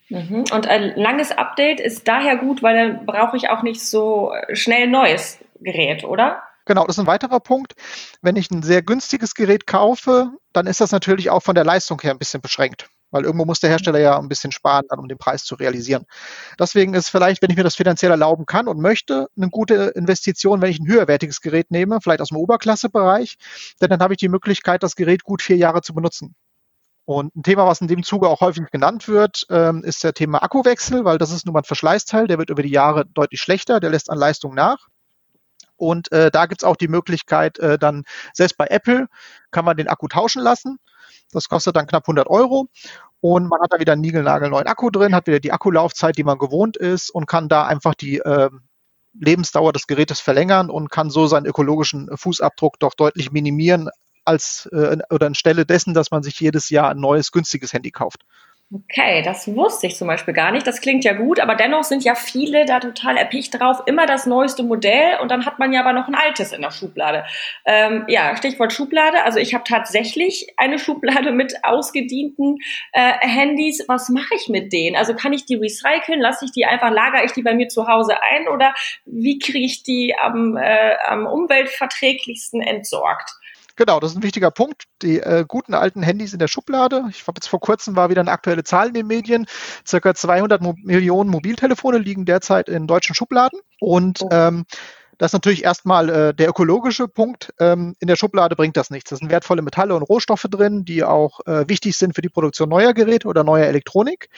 Mhm. 0.09 0.45
Und 0.51 0.67
ein 0.67 0.95
langes 0.95 1.31
Update 1.31 1.79
ist 1.79 2.07
daher 2.07 2.37
gut, 2.37 2.63
weil 2.63 2.75
dann 2.75 3.05
brauche 3.05 3.37
ich 3.37 3.49
auch 3.49 3.63
nicht 3.63 3.85
so 3.85 4.33
schnell 4.53 4.87
neues 4.87 5.39
Gerät, 5.59 6.03
oder? 6.03 6.43
Genau, 6.65 6.85
das 6.85 6.95
ist 6.95 7.03
ein 7.03 7.07
weiterer 7.07 7.39
Punkt. 7.39 7.75
Wenn 8.21 8.35
ich 8.35 8.49
ein 8.49 8.63
sehr 8.63 8.81
günstiges 8.81 9.35
Gerät 9.35 9.67
kaufe, 9.67 10.31
dann 10.53 10.65
ist 10.65 10.81
das 10.81 10.91
natürlich 10.91 11.29
auch 11.29 11.41
von 11.41 11.55
der 11.55 11.63
Leistung 11.63 12.01
her 12.01 12.11
ein 12.11 12.19
bisschen 12.19 12.41
beschränkt 12.41 12.89
weil 13.15 13.23
irgendwo 13.23 13.45
muss 13.45 13.61
der 13.61 13.69
Hersteller 13.69 13.99
ja 13.99 14.19
ein 14.19 14.27
bisschen 14.27 14.51
sparen, 14.51 14.83
dann, 14.89 14.99
um 14.99 15.07
den 15.07 15.17
Preis 15.17 15.45
zu 15.45 15.55
realisieren. 15.55 16.03
Deswegen 16.59 16.93
ist 16.95 17.07
vielleicht, 17.07 17.41
wenn 17.41 17.49
ich 17.49 17.55
mir 17.55 17.63
das 17.63 17.77
finanziell 17.77 18.11
erlauben 18.11 18.45
kann 18.45 18.67
und 18.67 18.81
möchte, 18.81 19.29
eine 19.37 19.49
gute 19.49 19.93
Investition, 19.95 20.61
wenn 20.61 20.69
ich 20.69 20.81
ein 20.81 20.87
höherwertiges 20.87 21.39
Gerät 21.39 21.71
nehme, 21.71 22.01
vielleicht 22.01 22.19
aus 22.19 22.27
dem 22.27 22.37
Oberklassebereich, 22.37 23.37
denn 23.81 23.89
dann 23.89 24.01
habe 24.01 24.15
ich 24.15 24.17
die 24.17 24.27
Möglichkeit, 24.27 24.83
das 24.83 24.97
Gerät 24.97 25.23
gut 25.23 25.41
vier 25.41 25.55
Jahre 25.55 25.81
zu 25.81 25.93
benutzen. 25.93 26.35
Und 27.05 27.33
ein 27.37 27.43
Thema, 27.43 27.65
was 27.65 27.79
in 27.79 27.87
dem 27.87 28.03
Zuge 28.03 28.27
auch 28.27 28.41
häufig 28.41 28.69
genannt 28.69 29.07
wird, 29.07 29.45
ähm, 29.49 29.85
ist 29.85 30.03
der 30.03 30.13
Thema 30.13 30.43
Akkuwechsel, 30.43 31.05
weil 31.05 31.17
das 31.17 31.31
ist 31.31 31.45
nun 31.45 31.53
mal 31.53 31.61
ein 31.61 31.63
Verschleißteil, 31.63 32.27
der 32.27 32.37
wird 32.37 32.49
über 32.49 32.63
die 32.63 32.69
Jahre 32.69 33.05
deutlich 33.05 33.39
schlechter, 33.39 33.79
der 33.79 33.91
lässt 33.91 34.09
an 34.09 34.17
Leistung 34.17 34.53
nach. 34.55 34.87
Und 35.77 36.11
äh, 36.11 36.31
da 36.31 36.47
gibt's 36.47 36.65
auch 36.65 36.75
die 36.75 36.89
Möglichkeit, 36.89 37.59
äh, 37.59 37.79
dann 37.79 38.03
selbst 38.33 38.57
bei 38.57 38.67
Apple 38.67 39.07
kann 39.51 39.63
man 39.63 39.77
den 39.77 39.87
Akku 39.87 40.09
tauschen 40.09 40.41
lassen. 40.41 40.79
Das 41.31 41.49
kostet 41.49 41.75
dann 41.75 41.87
knapp 41.87 42.03
100 42.05 42.27
Euro. 42.27 42.69
Und 43.21 43.47
man 43.47 43.59
hat 43.61 43.73
da 43.73 43.79
wieder 43.79 43.93
einen 43.93 44.01
niegelnagelneuen 44.01 44.67
Akku 44.67 44.89
drin, 44.89 45.15
hat 45.15 45.27
wieder 45.27 45.39
die 45.39 45.51
Akkulaufzeit, 45.51 46.17
die 46.17 46.23
man 46.23 46.37
gewohnt 46.37 46.77
ist 46.77 47.09
und 47.09 47.25
kann 47.25 47.49
da 47.49 47.65
einfach 47.65 47.95
die 47.95 48.17
äh, 48.19 48.49
Lebensdauer 49.13 49.73
des 49.73 49.87
Gerätes 49.87 50.19
verlängern 50.19 50.69
und 50.69 50.91
kann 50.91 51.09
so 51.09 51.27
seinen 51.27 51.45
ökologischen 51.45 52.09
Fußabdruck 52.15 52.79
doch 52.79 52.93
deutlich 52.93 53.31
minimieren 53.31 53.89
als 54.25 54.67
äh, 54.71 54.97
oder 55.09 55.27
anstelle 55.27 55.65
dessen, 55.65 55.93
dass 55.93 56.11
man 56.11 56.23
sich 56.23 56.39
jedes 56.39 56.69
Jahr 56.69 56.89
ein 56.89 56.99
neues 56.99 57.31
günstiges 57.31 57.73
Handy 57.73 57.91
kauft. 57.91 58.23
Okay, 58.73 59.21
das 59.21 59.47
wusste 59.55 59.85
ich 59.85 59.95
zum 59.95 60.07
Beispiel 60.07 60.33
gar 60.33 60.51
nicht. 60.51 60.65
Das 60.65 60.81
klingt 60.81 61.03
ja 61.03 61.13
gut, 61.13 61.39
aber 61.39 61.53
dennoch 61.53 61.83
sind 61.83 62.03
ja 62.03 62.15
viele 62.15 62.65
da 62.65 62.79
total 62.79 63.15
erpicht 63.15 63.57
drauf, 63.59 63.83
immer 63.85 64.07
das 64.07 64.25
neueste 64.25 64.63
Modell 64.63 65.19
und 65.21 65.29
dann 65.29 65.45
hat 65.45 65.59
man 65.59 65.71
ja 65.71 65.81
aber 65.81 65.93
noch 65.93 66.07
ein 66.07 66.15
altes 66.15 66.51
in 66.51 66.63
der 66.63 66.71
Schublade. 66.71 67.25
Ähm, 67.65 68.05
ja, 68.07 68.35
Stichwort 68.35 68.73
Schublade. 68.73 69.23
Also 69.23 69.37
ich 69.37 69.53
habe 69.53 69.63
tatsächlich 69.65 70.47
eine 70.57 70.79
Schublade 70.79 71.31
mit 71.31 71.63
ausgedienten 71.63 72.57
äh, 72.91 73.13
Handys. 73.19 73.85
Was 73.87 74.09
mache 74.09 74.33
ich 74.35 74.49
mit 74.49 74.73
denen? 74.73 74.95
Also 74.95 75.13
kann 75.13 75.31
ich 75.31 75.45
die 75.45 75.55
recyceln? 75.55 76.19
Lasse 76.19 76.45
ich 76.45 76.51
die 76.51 76.65
einfach, 76.65 76.89
lagere 76.89 77.23
ich 77.23 77.33
die 77.33 77.43
bei 77.43 77.53
mir 77.53 77.67
zu 77.67 77.87
Hause 77.87 78.15
ein 78.23 78.47
oder 78.47 78.73
wie 79.05 79.37
kriege 79.37 79.63
ich 79.63 79.83
die 79.83 80.15
am, 80.19 80.57
äh, 80.57 80.95
am 81.07 81.27
umweltverträglichsten 81.27 82.61
entsorgt? 82.61 83.29
Genau, 83.75 83.99
das 83.99 84.11
ist 84.11 84.17
ein 84.17 84.23
wichtiger 84.23 84.51
Punkt. 84.51 84.83
Die 85.01 85.19
äh, 85.19 85.45
guten 85.47 85.73
alten 85.73 86.01
Handys 86.01 86.33
in 86.33 86.39
der 86.39 86.47
Schublade. 86.47 87.03
Ich 87.09 87.27
habe 87.27 87.37
jetzt 87.37 87.47
vor 87.47 87.59
kurzem 87.59 87.95
war 87.95 88.09
wieder 88.09 88.21
eine 88.21 88.31
aktuelle 88.31 88.63
Zahl 88.63 88.87
in 88.87 88.93
den 88.93 89.07
Medien. 89.07 89.47
Circa 89.85 90.15
200 90.15 90.61
Mo 90.61 90.75
Millionen 90.83 91.29
Mobiltelefone 91.29 91.97
liegen 91.97 92.25
derzeit 92.25 92.69
in 92.69 92.87
deutschen 92.87 93.15
Schubladen. 93.15 93.59
Und 93.79 94.21
oh. 94.21 94.29
ähm, 94.31 94.65
das 95.17 95.29
ist 95.29 95.33
natürlich 95.33 95.63
erstmal 95.63 96.09
äh, 96.09 96.33
der 96.33 96.49
ökologische 96.49 97.07
Punkt. 97.07 97.53
Ähm, 97.59 97.95
in 97.99 98.07
der 98.07 98.15
Schublade 98.15 98.55
bringt 98.55 98.77
das 98.77 98.89
nichts. 98.89 99.09
Da 99.09 99.15
sind 99.15 99.29
wertvolle 99.29 99.61
Metalle 99.61 99.95
und 99.95 100.03
Rohstoffe 100.03 100.47
drin, 100.49 100.85
die 100.85 101.03
auch 101.03 101.39
äh, 101.45 101.67
wichtig 101.67 101.97
sind 101.97 102.15
für 102.15 102.21
die 102.21 102.29
Produktion 102.29 102.69
neuer 102.69 102.93
Geräte 102.93 103.27
oder 103.27 103.43
neuer 103.43 103.65
Elektronik. 103.65 104.29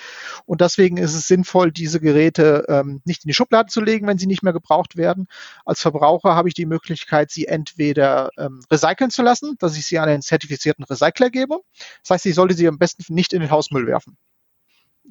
Und 0.45 0.61
deswegen 0.61 0.97
ist 0.97 1.15
es 1.15 1.27
sinnvoll, 1.27 1.71
diese 1.71 1.99
Geräte 1.99 2.65
ähm, 2.67 3.01
nicht 3.05 3.23
in 3.23 3.29
die 3.29 3.33
Schublade 3.33 3.69
zu 3.69 3.81
legen, 3.81 4.07
wenn 4.07 4.17
sie 4.17 4.27
nicht 4.27 4.43
mehr 4.43 4.53
gebraucht 4.53 4.97
werden. 4.97 5.27
Als 5.65 5.81
Verbraucher 5.81 6.35
habe 6.35 6.47
ich 6.47 6.53
die 6.53 6.65
Möglichkeit, 6.65 7.31
sie 7.31 7.47
entweder 7.47 8.29
ähm, 8.37 8.61
recyceln 8.71 9.11
zu 9.11 9.21
lassen, 9.21 9.55
dass 9.59 9.77
ich 9.77 9.85
sie 9.85 9.99
an 9.99 10.09
einen 10.09 10.21
zertifizierten 10.21 10.83
Recycler 10.83 11.29
gebe. 11.29 11.59
Das 12.03 12.11
heißt, 12.11 12.25
ich 12.25 12.35
sollte 12.35 12.55
sie 12.55 12.67
am 12.67 12.77
besten 12.77 13.03
nicht 13.13 13.33
in 13.33 13.41
den 13.41 13.51
Hausmüll 13.51 13.87
werfen 13.87 14.17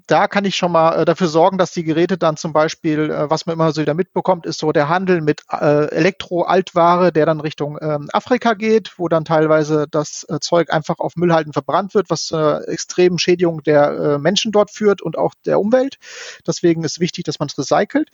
da 0.07 0.29
kann 0.29 0.45
ich 0.45 0.57
schon 0.57 0.73
mal 0.73 1.01
äh, 1.01 1.05
dafür 1.05 1.29
sorgen, 1.29 1.59
dass 1.59 1.73
die 1.73 1.85
Geräte 1.85 2.19
dann 2.19 2.37
zum 2.37 2.53
Beispiel, 2.53 3.11
äh, 3.11 3.31
was 3.31 3.47
man 3.47 3.55
immer 3.55 3.73
so 3.73 3.81
wieder 3.81 3.95
mitbekommt, 3.95 4.47
ist 4.47 4.59
so 4.59 4.71
der 4.73 4.89
Handel 4.89 5.21
mit 5.21 5.43
äh, 5.51 5.89
Elektro-Altware, 5.91 7.13
der 7.13 7.27
dann 7.27 7.41
Richtung 7.41 7.79
ähm, 7.81 8.09
Afrika 8.13 8.55
geht, 8.55 8.99
wo 8.99 9.09
dann 9.09 9.25
teilweise 9.25 9.87
das 9.91 10.27
äh, 10.29 10.39
Zeug 10.41 10.73
einfach 10.73 10.99
auf 10.99 11.17
Müllhalden 11.17 11.53
verbrannt 11.53 11.95
wird, 11.95 12.11
was 12.11 12.31
äh, 12.31 12.59
extremen 12.67 13.19
Schädigung 13.19 13.63
der 13.63 13.91
äh, 13.91 14.19
Menschen 14.19 14.53
dort 14.53 14.71
führt 14.71 15.01
und 15.01 15.17
auch 15.17 15.33
der 15.47 15.59
Umwelt. 15.59 15.97
Deswegen 16.47 16.85
ist 16.85 17.01
wichtig, 17.01 17.25
dass 17.25 17.39
man 17.39 17.49
es 17.49 17.59
recycelt. 17.59 18.11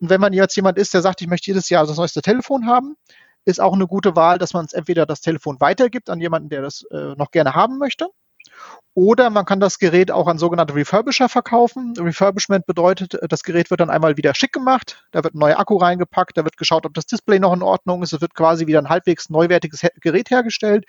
Und 0.00 0.10
wenn 0.10 0.20
man 0.20 0.32
jetzt 0.32 0.54
jemand 0.56 0.78
ist, 0.78 0.94
der 0.94 1.02
sagt, 1.02 1.22
ich 1.22 1.28
möchte 1.28 1.50
jedes 1.50 1.70
Jahr 1.70 1.86
das 1.86 1.96
neueste 1.96 2.22
Telefon 2.22 2.66
haben, 2.66 2.96
ist 3.44 3.60
auch 3.60 3.72
eine 3.72 3.86
gute 3.86 4.14
Wahl, 4.14 4.38
dass 4.38 4.52
man 4.52 4.66
es 4.66 4.74
entweder 4.74 5.06
das 5.06 5.22
Telefon 5.22 5.58
weitergibt 5.58 6.10
an 6.10 6.20
jemanden, 6.20 6.50
der 6.50 6.62
das 6.62 6.82
äh, 6.90 7.14
noch 7.16 7.30
gerne 7.30 7.54
haben 7.54 7.78
möchte, 7.78 8.08
oder 8.94 9.30
man 9.30 9.44
kann 9.44 9.60
das 9.60 9.78
Gerät 9.78 10.10
auch 10.10 10.26
an 10.26 10.38
sogenannte 10.38 10.74
Refurbisher 10.74 11.28
verkaufen. 11.28 11.94
Refurbishment 11.96 12.66
bedeutet, 12.66 13.16
das 13.28 13.44
Gerät 13.44 13.70
wird 13.70 13.80
dann 13.80 13.90
einmal 13.90 14.16
wieder 14.16 14.34
schick 14.34 14.52
gemacht, 14.52 15.04
da 15.12 15.22
wird 15.22 15.34
ein 15.34 15.38
neuer 15.38 15.58
Akku 15.58 15.76
reingepackt, 15.76 16.36
da 16.36 16.44
wird 16.44 16.56
geschaut, 16.56 16.84
ob 16.84 16.94
das 16.94 17.06
Display 17.06 17.38
noch 17.38 17.52
in 17.52 17.62
Ordnung 17.62 18.02
ist, 18.02 18.12
es 18.12 18.20
wird 18.20 18.34
quasi 18.34 18.66
wieder 18.66 18.80
ein 18.80 18.88
halbwegs 18.88 19.30
neuwertiges 19.30 19.86
Gerät 20.00 20.30
hergestellt 20.30 20.84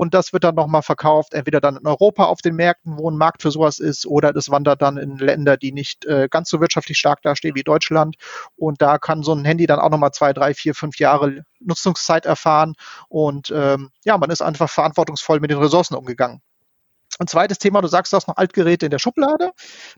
und 0.00 0.14
das 0.14 0.32
wird 0.32 0.44
dann 0.44 0.54
nochmal 0.54 0.80
verkauft, 0.80 1.34
entweder 1.34 1.60
dann 1.60 1.76
in 1.76 1.86
Europa 1.86 2.24
auf 2.24 2.40
den 2.40 2.56
Märkten, 2.56 2.96
wo 2.96 3.10
ein 3.10 3.18
Markt 3.18 3.42
für 3.42 3.50
sowas 3.50 3.78
ist, 3.78 4.06
oder 4.06 4.32
das 4.32 4.50
wandert 4.50 4.80
dann 4.80 4.96
in 4.96 5.18
Länder, 5.18 5.58
die 5.58 5.72
nicht 5.72 6.06
äh, 6.06 6.28
ganz 6.30 6.48
so 6.48 6.58
wirtschaftlich 6.58 6.96
stark 6.96 7.20
dastehen 7.20 7.54
wie 7.54 7.62
Deutschland. 7.62 8.16
Und 8.56 8.80
da 8.80 8.96
kann 8.96 9.22
so 9.22 9.34
ein 9.34 9.44
Handy 9.44 9.66
dann 9.66 9.78
auch 9.78 9.90
nochmal 9.90 10.12
zwei, 10.12 10.32
drei, 10.32 10.54
vier, 10.54 10.74
fünf 10.74 10.98
Jahre 10.98 11.44
Nutzungszeit 11.60 12.24
erfahren. 12.24 12.74
Und 13.08 13.52
ähm, 13.54 13.90
ja, 14.04 14.16
man 14.16 14.30
ist 14.30 14.40
einfach 14.40 14.70
verantwortungsvoll 14.70 15.40
mit 15.40 15.50
den 15.50 15.58
Ressourcen 15.58 15.94
umgegangen. 15.94 16.40
Ein 17.20 17.26
zweites 17.26 17.58
Thema, 17.58 17.82
du 17.82 17.88
sagst, 17.88 18.14
du 18.14 18.16
hast 18.16 18.28
noch 18.28 18.38
Altgeräte 18.38 18.86
in 18.86 18.90
der 18.90 18.98
Schublade. 18.98 19.50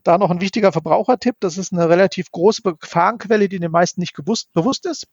Da 0.03 0.19
noch 0.19 0.31
ein 0.31 0.41
wichtiger 0.41 0.73
Verbrauchertipp. 0.73 1.37
Das 1.39 1.57
ist 1.57 1.73
eine 1.73 1.89
relativ 1.89 2.33
große 2.33 2.63
Gefahrenquelle, 2.63 3.49
die 3.49 3.61
den 3.61 3.71
meisten 3.71 4.01
nicht 4.01 4.15
gewusst, 4.15 4.53
bewusst 4.53 4.87
ist. 4.87 5.07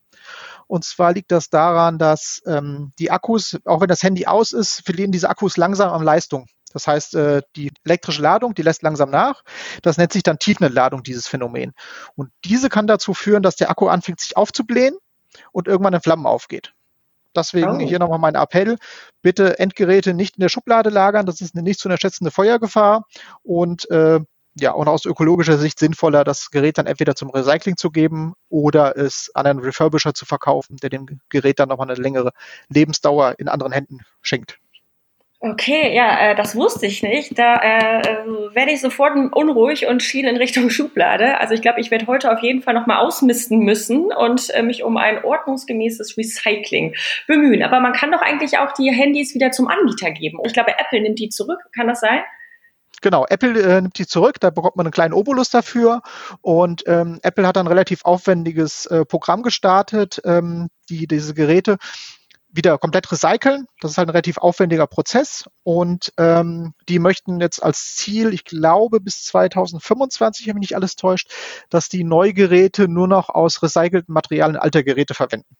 Und 0.66 0.84
zwar 0.84 1.14
liegt 1.14 1.32
das 1.32 1.52
daran, 1.52 2.00
dass 2.00 2.42
ähm, 2.48 2.94
die 2.98 3.12
Akkus, 3.12 3.60
auch 3.64 3.82
wenn 3.82 3.90
das 3.90 4.02
Handy 4.02 4.26
aus 4.26 4.54
ist, 4.54 4.82
verlieren 4.84 5.12
diese 5.12 5.30
Akkus 5.30 5.56
langsam 5.56 5.92
an 5.92 6.02
Leistung. 6.02 6.48
Das 6.74 6.88
heißt, 6.88 7.14
äh, 7.14 7.44
die 7.56 7.72
elektrische 7.86 8.24
Ladung, 8.24 8.56
die 8.56 8.64
lässt 8.64 8.82
langsam 8.82 9.12
nach. 9.12 9.44
Das 9.84 9.98
nennt 9.98 10.12
sich 10.12 10.24
dann 10.24 10.40
Tiefenentladung, 10.40 11.04
dieses 11.04 11.28
Phänomen. 11.28 11.74
Und 12.16 12.32
diese 12.44 12.70
kann 12.70 12.88
dazu 12.88 13.14
führen, 13.14 13.44
dass 13.44 13.56
der 13.56 13.70
Akku 13.70 13.88
anfängt, 13.88 14.20
sich 14.20 14.36
aufzublähen 14.36 14.98
und 15.52 15.68
irgendwann 15.68 15.94
in 15.94 16.02
Flammen 16.02 16.26
aufgeht. 16.26 16.74
Deswegen 17.36 17.78
oh. 17.78 17.80
hier 17.80 18.00
nochmal 18.00 18.20
mein 18.20 18.36
Appell. 18.36 18.78
Bitte 19.22 19.60
Endgeräte 19.60 20.14
nicht 20.14 20.38
in 20.38 20.42
der 20.42 20.50
Schublade 20.50 20.90
lagern. 20.90 21.26
Das 21.26 21.42
ist 21.42 21.56
eine 21.56 21.64
nicht 21.64 21.80
zu 21.80 21.88
unterschätzende 21.88 22.32
Feuergefahr. 22.32 23.06
Und 23.44 23.90
äh, 23.92 24.20
ja, 24.56 24.72
und 24.72 24.88
aus 24.88 25.06
ökologischer 25.06 25.58
Sicht 25.58 25.80
sinnvoller, 25.80 26.24
das 26.24 26.50
Gerät 26.50 26.78
dann 26.78 26.88
entweder 26.88 27.16
zum 27.16 27.30
Recycling 27.30 27.78
zu 27.78 27.92
geben 27.92 28.34
oder 28.50 28.98
es 28.98 29.32
an 29.34 29.46
einen 29.46 29.60
Refurbisher 29.60 30.14
zu 30.14 30.26
verkaufen, 30.26 30.78
der 30.78 30.90
dem 30.90 31.20
Gerät 31.30 31.60
dann 31.60 31.70
nochmal 31.70 31.90
eine 31.90 32.02
längere 32.02 32.32
Lebensdauer 32.68 33.36
in 33.38 33.48
anderen 33.48 33.72
Händen 33.72 34.00
schenkt. 34.22 34.60
Okay, 35.42 35.96
ja, 35.96 36.32
äh, 36.32 36.36
das 36.36 36.54
wusste 36.58 36.86
ich 36.86 37.02
nicht. 37.02 37.40
Da 37.40 37.56
äh, 37.56 38.02
äh, 38.02 38.54
werde 38.54 38.72
ich 38.72 38.82
sofort 38.82 39.16
unruhig 39.16 39.88
und 39.88 40.04
schiele 40.04 40.30
in 40.30 40.36
Richtung 40.36 40.70
Schublade. 40.70 41.40
Also 41.40 41.54
ich 41.54 41.62
glaube, 41.62 41.80
ich 41.80 41.92
werde 41.92 42.08
heute 42.08 42.30
auf 42.34 42.42
jeden 42.44 42.62
Fall 42.62 42.74
nochmal 42.74 42.98
ausmisten 42.98 43.60
müssen 43.60 44.12
und 44.12 44.50
äh, 44.50 44.62
mich 44.62 44.84
um 44.84 44.98
ein 44.98 45.24
ordnungsgemäßes 45.24 46.18
Recycling 46.18 46.94
bemühen. 47.26 47.64
Aber 47.64 47.80
man 47.80 47.94
kann 47.94 48.12
doch 48.12 48.22
eigentlich 48.22 48.58
auch 48.58 48.74
die 48.74 48.92
Handys 48.92 49.34
wieder 49.34 49.52
zum 49.52 49.70
Anbieter 49.70 50.12
geben. 50.12 50.40
Ich 50.44 50.52
glaube, 50.52 50.78
Apple 50.78 51.02
nimmt 51.02 51.20
die 51.20 51.30
zurück. 51.30 51.60
Kann 51.74 51.88
das 51.88 52.02
sein? 52.02 52.22
Genau, 53.02 53.26
Apple 53.30 53.62
äh, 53.62 53.80
nimmt 53.80 53.98
die 53.98 54.08
zurück, 54.08 54.42
da 54.42 54.50
bekommt 54.50 54.76
man 54.76 54.88
einen 54.88 54.92
kleinen 54.92 55.14
Obolus 55.14 55.50
dafür 55.50 56.02
und 56.42 56.84
ähm, 56.86 57.20
Apple 57.22 57.48
hat 57.48 57.58
ein 57.58 57.68
relativ 57.68 58.04
aufwendiges 58.04 58.88
äh, 58.88 59.06
Programm 59.06 59.42
gestartet, 59.42 60.20
ähm, 60.26 60.68
die 60.90 61.08
diese 61.08 61.34
Geräte 61.34 61.78
wieder 62.52 62.78
komplett 62.78 63.12
recyceln. 63.12 63.68
Das 63.80 63.92
ist 63.92 63.98
halt 63.98 64.08
ein 64.08 64.12
relativ 64.12 64.38
aufwendiger 64.38 64.88
Prozess 64.88 65.50
und 65.64 66.12
ähm, 66.18 66.74
die 66.88 67.00
möchten 67.00 67.40
jetzt 67.40 67.62
als 67.62 67.96
Ziel, 67.96 68.34
ich 68.34 68.44
glaube 68.44 69.00
bis 69.00 69.24
2025, 69.26 70.48
wenn 70.48 70.56
mich 70.56 70.70
nicht 70.70 70.76
alles 70.76 70.96
täuscht, 70.96 71.32
dass 71.70 71.90
die 71.90 72.04
Neugeräte 72.04 72.88
nur 72.88 73.08
noch 73.08 73.30
aus 73.30 73.62
recycelten 73.62 74.14
Materialien 74.14 74.58
alter 74.58 74.84
Geräte 74.84 75.14
verwenden. 75.14 75.56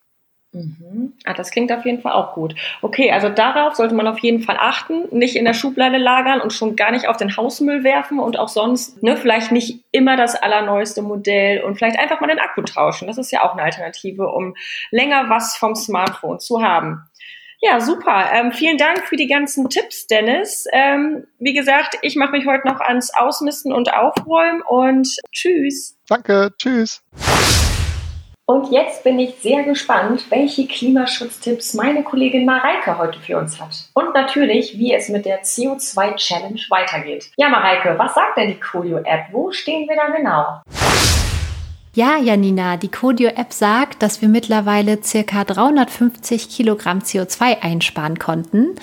Mhm. 0.52 1.14
Ah, 1.26 1.34
das 1.34 1.52
klingt 1.52 1.72
auf 1.72 1.86
jeden 1.86 2.02
Fall 2.02 2.14
auch 2.14 2.34
gut. 2.34 2.56
Okay, 2.82 3.12
also 3.12 3.30
darauf 3.30 3.76
sollte 3.76 3.94
man 3.94 4.08
auf 4.08 4.20
jeden 4.20 4.42
Fall 4.42 4.58
achten, 4.60 5.08
nicht 5.12 5.36
in 5.36 5.46
der 5.46 5.54
Schublade 5.54 5.98
lagern 5.98 6.42
und 6.42 6.54
schon 6.54 6.76
gar 6.76 6.92
nicht 6.92 7.08
auf 7.08 7.18
den 7.18 7.38
Hausmüll 7.38 7.84
werfen 7.84 8.20
und 8.20 8.40
auch 8.40 8.48
sonst, 8.48 9.04
ne, 9.04 9.16
vielleicht 9.16 9.52
nicht 9.52 9.84
immer 9.92 10.18
das 10.18 10.36
allerneueste 10.36 11.04
Modell 11.04 11.64
und 11.64 11.76
vielleicht 11.76 12.00
einfach 12.00 12.20
mal 12.20 12.28
den 12.28 12.40
Akku 12.40 12.64
tauschen. 12.64 13.08
Das 13.08 13.20
ist 13.20 13.32
ja 13.32 13.44
auch 13.44 13.54
eine 13.54 13.62
Alternative, 13.62 14.28
um 14.28 14.56
länger 14.90 15.30
was 15.30 15.56
vom 15.56 15.76
Smartphone 15.76 16.40
zu 16.40 16.64
haben. 16.64 17.04
Ja, 17.62 17.82
super. 17.82 18.32
Ähm, 18.34 18.52
vielen 18.54 18.78
Dank 18.78 19.06
für 19.06 19.18
die 19.18 19.28
ganzen 19.28 19.70
Tipps, 19.70 20.08
Dennis. 20.08 20.66
Ähm, 20.72 21.28
wie 21.40 21.54
gesagt, 21.54 21.98
ich 22.02 22.16
mache 22.16 22.32
mich 22.32 22.48
heute 22.48 22.66
noch 22.68 22.80
ans 22.80 23.14
Ausmisten 23.14 23.74
und 23.74 23.94
Aufräumen 23.94 24.62
und 24.62 25.10
tschüss. 25.32 25.98
Danke, 26.08 26.54
tschüss. 26.58 27.04
Und 28.50 28.72
jetzt 28.72 29.04
bin 29.04 29.20
ich 29.20 29.36
sehr 29.36 29.62
gespannt, 29.62 30.26
welche 30.32 30.66
Klimaschutztipps 30.66 31.76
meine 31.76 32.02
Kollegin 32.02 32.46
Mareike 32.46 32.98
heute 32.98 33.20
für 33.20 33.38
uns 33.38 33.62
hat. 33.62 33.76
Und 33.94 34.16
natürlich, 34.16 34.76
wie 34.80 34.92
es 34.92 35.08
mit 35.08 35.28
der 35.28 35.44
CO2-Challenge 35.44 36.60
weitergeht. 36.70 37.30
Ja, 37.38 37.50
Mareike, 37.50 37.94
was 38.00 38.16
sagt 38.16 38.38
denn 38.38 38.48
die 38.48 38.60
Codio-App? 38.60 39.28
Wo 39.32 39.52
stehen 39.52 39.88
wir 39.88 39.96
da 39.96 40.08
genau? 40.08 40.62
Ja, 41.96 42.18
Janina, 42.18 42.78
die 42.78 42.92
Codio-App 42.92 43.52
sagt, 43.52 44.04
dass 44.04 44.22
wir 44.22 44.30
mittlerweile 44.30 45.02
circa 45.02 45.44
350 45.44 46.48
Kilogramm 46.48 47.00
CO2 47.00 47.64
einsparen 47.64 48.20
konnten. 48.20 48.76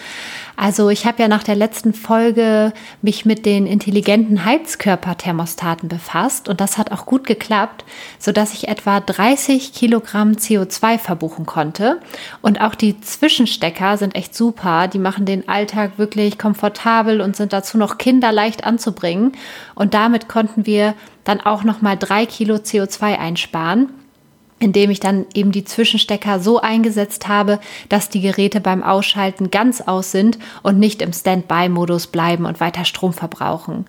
Also 0.57 0.91
ich 0.91 1.07
habe 1.07 1.23
ja 1.23 1.29
nach 1.29 1.45
der 1.45 1.55
letzten 1.55 1.95
Folge 1.95 2.73
mich 3.03 3.25
mit 3.25 3.47
den 3.47 3.69
intelligenten 3.69 4.45
Heizkörperthermostaten 4.45 5.89
befasst 5.89 6.49
und 6.49 6.61
das 6.61 6.79
hat 6.79 6.91
auch 6.91 7.07
gut 7.07 7.29
geklappt, 7.29 7.85
sodass 8.19 8.55
ich 8.55 8.67
etwa 8.67 8.99
30 8.99 9.73
Kilogramm 9.73 10.33
CO2 10.33 10.99
verbuchen 10.99 11.47
konnte. 11.47 12.01
Und 12.43 12.61
auch 12.61 12.75
die 12.75 13.01
Zwischenstecker 13.01 13.99
sind 13.99 14.17
echt 14.17 14.35
super. 14.35 14.89
Die 14.89 14.99
machen 14.99 15.27
den 15.27 15.49
Alltag 15.49 15.93
wirklich 15.97 16.39
komfortabel 16.39 17.21
und 17.21 17.37
sind 17.37 17.53
dazu 17.53 17.79
noch 17.79 17.99
kinderleicht 17.99 18.65
anzubringen. 18.65 19.33
Und 19.77 19.95
damit 19.95 20.27
konnten 20.27 20.67
wir 20.67 20.95
dann 21.27 21.41
auch 21.43 21.63
noch 21.65 21.83
mal 21.83 21.97
drei 21.97 22.25
Kilo 22.25 22.55
CO2 22.55 23.19
einsparen 23.19 23.91
indem 24.59 24.91
ich 24.91 25.01
dann 25.01 25.27
eben 25.35 25.53
die 25.53 25.65
Zwischenstecker 25.65 26.41
so 26.41 26.61
eingesetzt 26.61 27.29
habe, 27.29 27.61
dass 27.89 28.09
die 28.09 28.21
Geräte 28.21 28.61
beim 28.61 28.83
Ausschalten 28.83 29.51
ganz 29.51 29.83
aus 29.83 30.13
sind 30.13 30.39
und 30.63 30.79
nicht 30.79 31.03
im 31.03 31.13
Standby-Modus 31.13 32.07
bleiben 32.07 32.47
und 32.47 32.61
weiter 32.61 32.85
Strom 32.85 33.13
verbrauchen. 33.13 33.85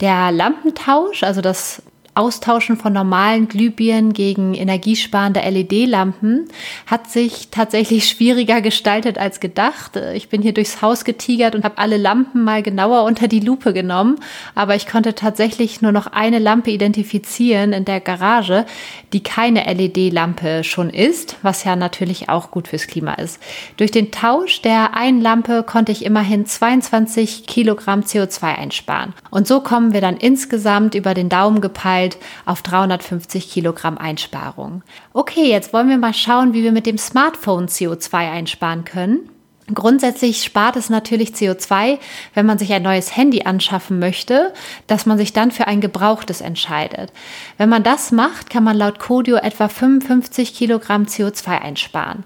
Der 0.00 0.32
Lampentausch, 0.32 1.22
also 1.22 1.40
das 1.40 1.82
Austauschen 2.18 2.76
von 2.76 2.92
normalen 2.92 3.46
Glühbirnen 3.46 4.12
gegen 4.12 4.54
energiesparende 4.54 5.40
LED-Lampen 5.40 6.48
hat 6.86 7.08
sich 7.08 7.48
tatsächlich 7.50 8.08
schwieriger 8.08 8.60
gestaltet 8.60 9.18
als 9.18 9.38
gedacht. 9.38 9.96
Ich 10.14 10.28
bin 10.28 10.42
hier 10.42 10.52
durchs 10.52 10.82
Haus 10.82 11.04
getigert 11.04 11.54
und 11.54 11.64
habe 11.64 11.78
alle 11.78 11.96
Lampen 11.96 12.42
mal 12.42 12.62
genauer 12.64 13.04
unter 13.04 13.28
die 13.28 13.38
Lupe 13.38 13.72
genommen, 13.72 14.16
aber 14.56 14.74
ich 14.74 14.88
konnte 14.88 15.14
tatsächlich 15.14 15.80
nur 15.80 15.92
noch 15.92 16.08
eine 16.08 16.40
Lampe 16.40 16.72
identifizieren 16.72 17.72
in 17.72 17.84
der 17.84 18.00
Garage, 18.00 18.66
die 19.12 19.22
keine 19.22 19.72
LED-Lampe 19.72 20.64
schon 20.64 20.90
ist, 20.90 21.36
was 21.42 21.62
ja 21.62 21.76
natürlich 21.76 22.28
auch 22.28 22.50
gut 22.50 22.66
fürs 22.66 22.88
Klima 22.88 23.14
ist. 23.14 23.40
Durch 23.76 23.92
den 23.92 24.10
Tausch 24.10 24.60
der 24.62 24.96
einen 24.96 25.20
Lampe 25.20 25.62
konnte 25.62 25.92
ich 25.92 26.04
immerhin 26.04 26.46
22 26.46 27.46
Kilogramm 27.46 28.00
CO2 28.00 28.42
einsparen. 28.56 29.14
Und 29.30 29.46
so 29.46 29.60
kommen 29.60 29.92
wir 29.92 30.00
dann 30.00 30.16
insgesamt 30.16 30.96
über 30.96 31.14
den 31.14 31.28
Daumen 31.28 31.60
gepeilt 31.60 32.07
Geld 32.08 32.18
auf 32.46 32.62
350 32.62 33.50
Kilogramm 33.50 33.98
Einsparung. 33.98 34.82
Okay, 35.12 35.48
jetzt 35.48 35.72
wollen 35.72 35.88
wir 35.88 35.98
mal 35.98 36.14
schauen, 36.14 36.52
wie 36.54 36.62
wir 36.62 36.72
mit 36.72 36.86
dem 36.86 36.98
Smartphone 36.98 37.66
CO2 37.66 38.14
einsparen 38.14 38.84
können. 38.84 39.28
Grundsätzlich 39.74 40.42
spart 40.42 40.76
es 40.76 40.88
natürlich 40.88 41.32
CO2, 41.32 41.98
wenn 42.32 42.46
man 42.46 42.56
sich 42.56 42.72
ein 42.72 42.82
neues 42.82 43.14
Handy 43.14 43.42
anschaffen 43.42 43.98
möchte, 43.98 44.54
dass 44.86 45.04
man 45.04 45.18
sich 45.18 45.34
dann 45.34 45.50
für 45.50 45.66
ein 45.66 45.82
gebrauchtes 45.82 46.40
entscheidet. 46.40 47.12
Wenn 47.58 47.68
man 47.68 47.82
das 47.82 48.10
macht, 48.10 48.48
kann 48.48 48.64
man 48.64 48.78
laut 48.78 48.98
Codio 48.98 49.36
etwa 49.36 49.68
55 49.68 50.54
Kilogramm 50.54 51.04
CO2 51.04 51.60
einsparen. 51.60 52.24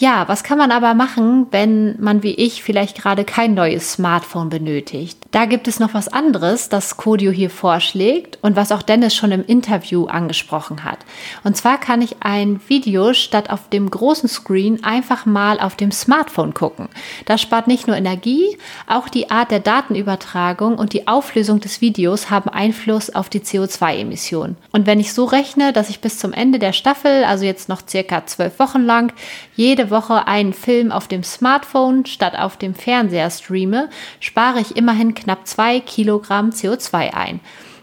Ja, 0.00 0.26
was 0.28 0.44
kann 0.44 0.56
man 0.56 0.70
aber 0.70 0.94
machen, 0.94 1.48
wenn 1.50 2.00
man 2.00 2.22
wie 2.22 2.32
ich 2.32 2.62
vielleicht 2.62 2.96
gerade 2.96 3.22
kein 3.22 3.52
neues 3.52 3.92
Smartphone 3.92 4.48
benötigt? 4.48 5.18
Da 5.30 5.44
gibt 5.44 5.68
es 5.68 5.78
noch 5.78 5.92
was 5.92 6.08
anderes, 6.08 6.70
das 6.70 6.96
Codio 6.96 7.30
hier 7.30 7.50
vorschlägt 7.50 8.38
und 8.40 8.56
was 8.56 8.72
auch 8.72 8.80
Dennis 8.80 9.14
schon 9.14 9.30
im 9.30 9.44
Interview 9.44 10.06
angesprochen 10.06 10.84
hat. 10.84 11.00
Und 11.44 11.54
zwar 11.58 11.78
kann 11.78 12.00
ich 12.00 12.16
ein 12.20 12.62
Video 12.66 13.12
statt 13.12 13.50
auf 13.50 13.68
dem 13.68 13.90
großen 13.90 14.26
Screen 14.26 14.82
einfach 14.84 15.26
mal 15.26 15.60
auf 15.60 15.76
dem 15.76 15.92
Smartphone 15.92 16.54
gucken. 16.54 16.88
Das 17.26 17.42
spart 17.42 17.66
nicht 17.66 17.86
nur 17.86 17.94
Energie, 17.94 18.56
auch 18.86 19.06
die 19.10 19.30
Art 19.30 19.50
der 19.50 19.60
Datenübertragung 19.60 20.78
und 20.78 20.94
die 20.94 21.08
Auflösung 21.08 21.60
des 21.60 21.82
Videos 21.82 22.30
haben 22.30 22.48
Einfluss 22.48 23.14
auf 23.14 23.28
die 23.28 23.40
CO2-Emissionen. 23.40 24.56
Und 24.72 24.86
wenn 24.86 24.98
ich 24.98 25.12
so 25.12 25.26
rechne, 25.26 25.74
dass 25.74 25.90
ich 25.90 26.00
bis 26.00 26.18
zum 26.18 26.32
Ende 26.32 26.58
der 26.58 26.72
Staffel, 26.72 27.24
also 27.24 27.44
jetzt 27.44 27.68
noch 27.68 27.82
circa 27.86 28.24
zwölf 28.24 28.58
Wochen 28.58 28.80
lang, 28.80 29.12
jede 29.56 29.89
Woche 29.90 30.26
einen 30.26 30.52
Film 30.52 30.92
auf 30.92 31.08
dem 31.08 31.22
Smartphone 31.22 32.06
statt 32.06 32.34
auf 32.38 32.56
dem 32.56 32.74
Fernseher 32.74 33.30
streame, 33.30 33.88
spare 34.20 34.60
ich 34.60 34.76
immerhin 34.76 35.14
knapp 35.14 35.46
zwei 35.46 35.80
Kilogramm 35.80 36.50
CO2 36.50 37.14
ein. 37.14 37.40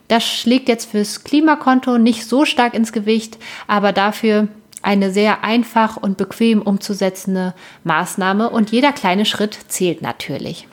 Das 0.08 0.24
schlägt 0.24 0.70
jetzt 0.70 0.92
fürs 0.92 1.24
Klimakonto 1.24 1.98
nicht 1.98 2.26
so 2.26 2.46
stark 2.46 2.74
ins 2.74 2.94
Gewicht, 2.94 3.38
aber 3.68 3.92
dafür 3.92 4.48
eine 4.82 5.12
sehr 5.12 5.44
einfach 5.44 5.98
und 5.98 6.18
bequem 6.18 6.62
umzusetzende 6.62 7.54
Maßnahme 7.84 8.50
und 8.50 8.72
jeder 8.72 8.94
kleine 8.94 9.26
Schritt 9.26 9.58
zählt 9.68 10.02
natürlich. 10.02 10.68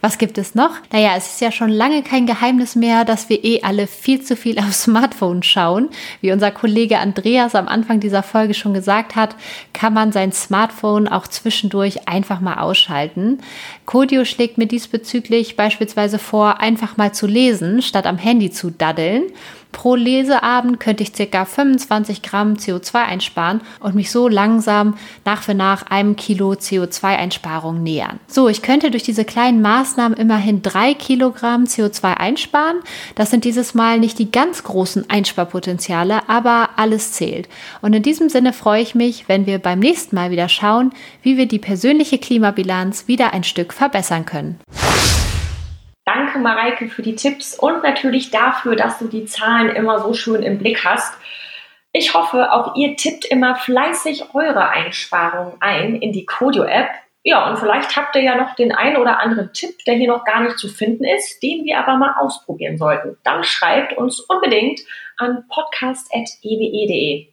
Was 0.00 0.18
gibt 0.18 0.38
es 0.38 0.54
noch? 0.54 0.70
Naja, 0.92 1.14
es 1.16 1.26
ist 1.34 1.40
ja 1.40 1.52
schon 1.52 1.70
lange 1.70 2.02
kein 2.02 2.26
Geheimnis 2.26 2.76
mehr, 2.76 3.04
dass 3.04 3.28
wir 3.28 3.44
eh 3.44 3.62
alle 3.62 3.86
viel 3.86 4.22
zu 4.22 4.36
viel 4.36 4.58
aufs 4.58 4.82
Smartphone 4.84 5.42
schauen. 5.42 5.88
Wie 6.20 6.32
unser 6.32 6.50
Kollege 6.50 6.98
Andreas 6.98 7.54
am 7.54 7.68
Anfang 7.68 8.00
dieser 8.00 8.22
Folge 8.22 8.54
schon 8.54 8.74
gesagt 8.74 9.16
hat, 9.16 9.36
kann 9.72 9.94
man 9.94 10.12
sein 10.12 10.32
Smartphone 10.32 11.08
auch 11.08 11.26
zwischendurch 11.26 12.08
einfach 12.08 12.40
mal 12.40 12.58
ausschalten. 12.58 13.38
Codio 13.86 14.24
schlägt 14.24 14.58
mir 14.58 14.66
diesbezüglich 14.66 15.56
beispielsweise 15.56 16.18
vor, 16.18 16.60
einfach 16.60 16.96
mal 16.96 17.12
zu 17.12 17.26
lesen, 17.26 17.82
statt 17.82 18.06
am 18.06 18.18
Handy 18.18 18.50
zu 18.50 18.70
daddeln. 18.70 19.24
Pro 19.72 19.94
Leseabend 19.94 20.78
könnte 20.78 21.02
ich 21.02 21.12
ca. 21.12 21.44
25 21.44 22.22
Gramm 22.22 22.54
CO2 22.54 22.94
einsparen 22.94 23.62
und 23.80 23.94
mich 23.94 24.10
so 24.10 24.28
langsam 24.28 24.96
nach 25.24 25.42
für 25.42 25.54
nach 25.54 25.86
einem 25.90 26.14
Kilo 26.16 26.52
CO2-Einsparung 26.52 27.82
nähern. 27.82 28.20
So, 28.28 28.48
ich 28.48 28.62
könnte 28.62 28.90
durch 28.90 29.02
diese 29.02 29.24
kleinen 29.24 29.62
Maßnahmen 29.62 30.16
immerhin 30.16 30.62
drei 30.62 30.94
Kilogramm 30.94 31.64
CO2 31.64 32.14
einsparen. 32.14 32.76
Das 33.14 33.30
sind 33.30 33.44
dieses 33.44 33.74
Mal 33.74 33.98
nicht 33.98 34.18
die 34.18 34.30
ganz 34.30 34.62
großen 34.62 35.08
Einsparpotenziale, 35.10 36.28
aber 36.28 36.70
alles 36.76 37.12
zählt. 37.12 37.48
Und 37.80 37.94
in 37.94 38.02
diesem 38.02 38.28
Sinne 38.28 38.52
freue 38.52 38.82
ich 38.82 38.94
mich, 38.94 39.28
wenn 39.28 39.46
wir 39.46 39.58
beim 39.58 39.78
nächsten 39.78 40.14
Mal 40.14 40.30
wieder 40.30 40.48
schauen, 40.48 40.92
wie 41.22 41.36
wir 41.36 41.46
die 41.46 41.58
persönliche 41.58 42.18
Klimabilanz 42.18 43.08
wieder 43.08 43.32
ein 43.32 43.44
Stück 43.44 43.72
verbessern 43.72 44.26
können. 44.26 44.60
Mareike, 46.42 46.88
für 46.88 47.02
die 47.02 47.14
Tipps 47.14 47.58
und 47.58 47.82
natürlich 47.82 48.30
dafür, 48.30 48.76
dass 48.76 48.98
du 48.98 49.08
die 49.08 49.24
Zahlen 49.24 49.70
immer 49.70 50.00
so 50.00 50.14
schön 50.14 50.42
im 50.42 50.58
Blick 50.58 50.84
hast. 50.84 51.14
Ich 51.92 52.14
hoffe, 52.14 52.52
auch 52.52 52.76
ihr 52.76 52.96
tippt 52.96 53.24
immer 53.26 53.56
fleißig 53.56 54.34
eure 54.34 54.68
Einsparungen 54.68 55.54
ein 55.60 55.96
in 55.96 56.12
die 56.12 56.24
Codio-App. 56.24 56.88
Ja, 57.24 57.48
und 57.48 57.58
vielleicht 57.58 57.94
habt 57.96 58.16
ihr 58.16 58.22
ja 58.22 58.34
noch 58.34 58.54
den 58.56 58.72
einen 58.72 58.96
oder 58.96 59.20
anderen 59.20 59.52
Tipp, 59.52 59.76
der 59.86 59.94
hier 59.94 60.08
noch 60.08 60.24
gar 60.24 60.42
nicht 60.42 60.58
zu 60.58 60.68
finden 60.68 61.04
ist, 61.04 61.42
den 61.42 61.64
wir 61.64 61.78
aber 61.78 61.96
mal 61.96 62.14
ausprobieren 62.18 62.78
sollten. 62.78 63.16
Dann 63.22 63.44
schreibt 63.44 63.96
uns 63.96 64.20
unbedingt 64.20 64.80
an 65.18 65.44
podcast.ewe.de. 65.48 67.31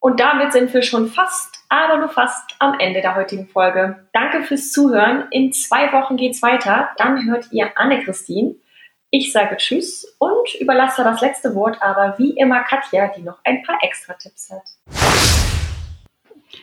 Und 0.00 0.20
damit 0.20 0.52
sind 0.52 0.72
wir 0.72 0.82
schon 0.82 1.08
fast, 1.08 1.64
aber 1.68 1.98
nur 1.98 2.08
fast 2.08 2.54
am 2.60 2.78
Ende 2.78 3.00
der 3.00 3.16
heutigen 3.16 3.48
Folge. 3.48 4.06
Danke 4.12 4.44
fürs 4.44 4.70
Zuhören. 4.70 5.24
In 5.30 5.52
zwei 5.52 5.92
Wochen 5.92 6.16
geht's 6.16 6.40
weiter. 6.40 6.90
Dann 6.98 7.26
hört 7.26 7.50
ihr 7.50 7.72
Anne-Christine. 7.76 8.54
Ich 9.10 9.32
sage 9.32 9.56
Tschüss 9.56 10.16
und 10.18 10.54
überlasse 10.60 11.02
das 11.02 11.20
letzte 11.20 11.54
Wort 11.54 11.80
aber 11.80 12.14
wie 12.18 12.36
immer 12.36 12.62
Katja, 12.62 13.10
die 13.16 13.22
noch 13.22 13.38
ein 13.42 13.62
paar 13.62 13.78
extra 13.82 14.12
Tipps 14.12 14.50
hat. 14.50 14.62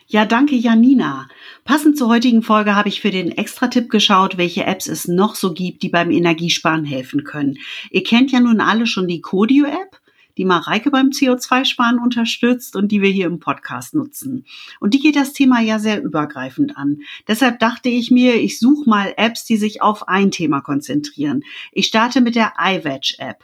Ja, 0.08 0.26
danke 0.26 0.56
Janina. 0.56 1.28
Passend 1.64 1.98
zur 1.98 2.10
heutigen 2.10 2.44
Folge 2.44 2.76
habe 2.76 2.90
ich 2.90 3.02
für 3.02 3.10
den 3.10 3.32
Extra-Tipp 3.32 3.90
geschaut, 3.90 4.38
welche 4.38 4.64
Apps 4.66 4.88
es 4.88 5.08
noch 5.08 5.34
so 5.34 5.54
gibt, 5.54 5.82
die 5.82 5.90
beim 5.90 6.12
Energiesparen 6.12 6.86
helfen 6.86 7.24
können. 7.24 7.58
Ihr 7.90 8.04
kennt 8.04 8.32
ja 8.32 8.40
nun 8.40 8.62
alle 8.62 8.86
schon 8.86 9.08
die 9.08 9.22
Codio-App 9.22 10.00
die 10.38 10.46
Mareike 10.46 10.92
beim 10.92 11.10
CO2-Sparen 11.10 12.00
unterstützt 12.00 12.76
und 12.76 12.92
die 12.92 13.02
wir 13.02 13.10
hier 13.10 13.28
im 13.28 13.40
Podcast 13.40 13.94
nutzen. 13.94 14.46
Und 14.80 14.94
die 14.94 15.00
geht 15.00 15.16
das 15.16 15.34
Thema 15.34 15.62
ja 15.62 15.80
sehr 15.80 16.02
übergreifend 16.02 16.78
an. 16.78 17.00
Deshalb 17.28 17.60
dachte 17.60 17.90
ich 17.90 18.12
mir, 18.12 18.36
ich 18.36 18.60
suche 18.60 18.90
mal 18.90 19.14
Apps, 19.18 19.46
die 19.46 19.58
sich 19.58 19.82
auf 19.82 20.08
ein 20.08 20.32
Thema 20.32 20.62
konzentrieren. 20.62 21.44
Ich 21.72 21.88
starte 21.88 22.22
mit 22.22 22.36
der 22.36 22.54
iWatch-App. 22.60 23.44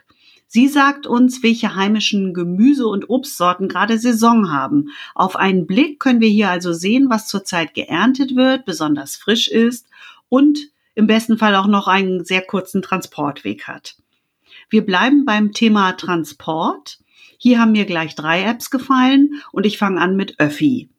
Sie 0.53 0.67
sagt 0.67 1.07
uns, 1.07 1.43
welche 1.43 1.75
heimischen 1.75 2.33
Gemüse- 2.33 2.87
und 2.87 3.09
Obstsorten 3.09 3.69
gerade 3.69 3.97
Saison 3.97 4.51
haben. 4.51 4.89
Auf 5.15 5.37
einen 5.37 5.65
Blick 5.65 6.01
können 6.01 6.19
wir 6.19 6.27
hier 6.27 6.49
also 6.49 6.73
sehen, 6.73 7.09
was 7.09 7.27
zurzeit 7.27 7.73
geerntet 7.73 8.35
wird, 8.35 8.65
besonders 8.65 9.15
frisch 9.15 9.47
ist 9.47 9.87
und 10.27 10.59
im 10.93 11.07
besten 11.07 11.37
Fall 11.37 11.55
auch 11.55 11.67
noch 11.67 11.87
einen 11.87 12.25
sehr 12.25 12.41
kurzen 12.41 12.81
Transportweg 12.81 13.69
hat. 13.69 13.95
Wir 14.71 14.85
bleiben 14.85 15.25
beim 15.25 15.51
Thema 15.51 15.91
Transport. 15.91 16.99
Hier 17.37 17.59
haben 17.59 17.73
mir 17.73 17.83
gleich 17.85 18.15
drei 18.15 18.43
Apps 18.43 18.69
gefallen 18.69 19.41
und 19.51 19.65
ich 19.65 19.77
fange 19.77 19.99
an 19.99 20.15
mit 20.15 20.39
Öffi. 20.39 20.89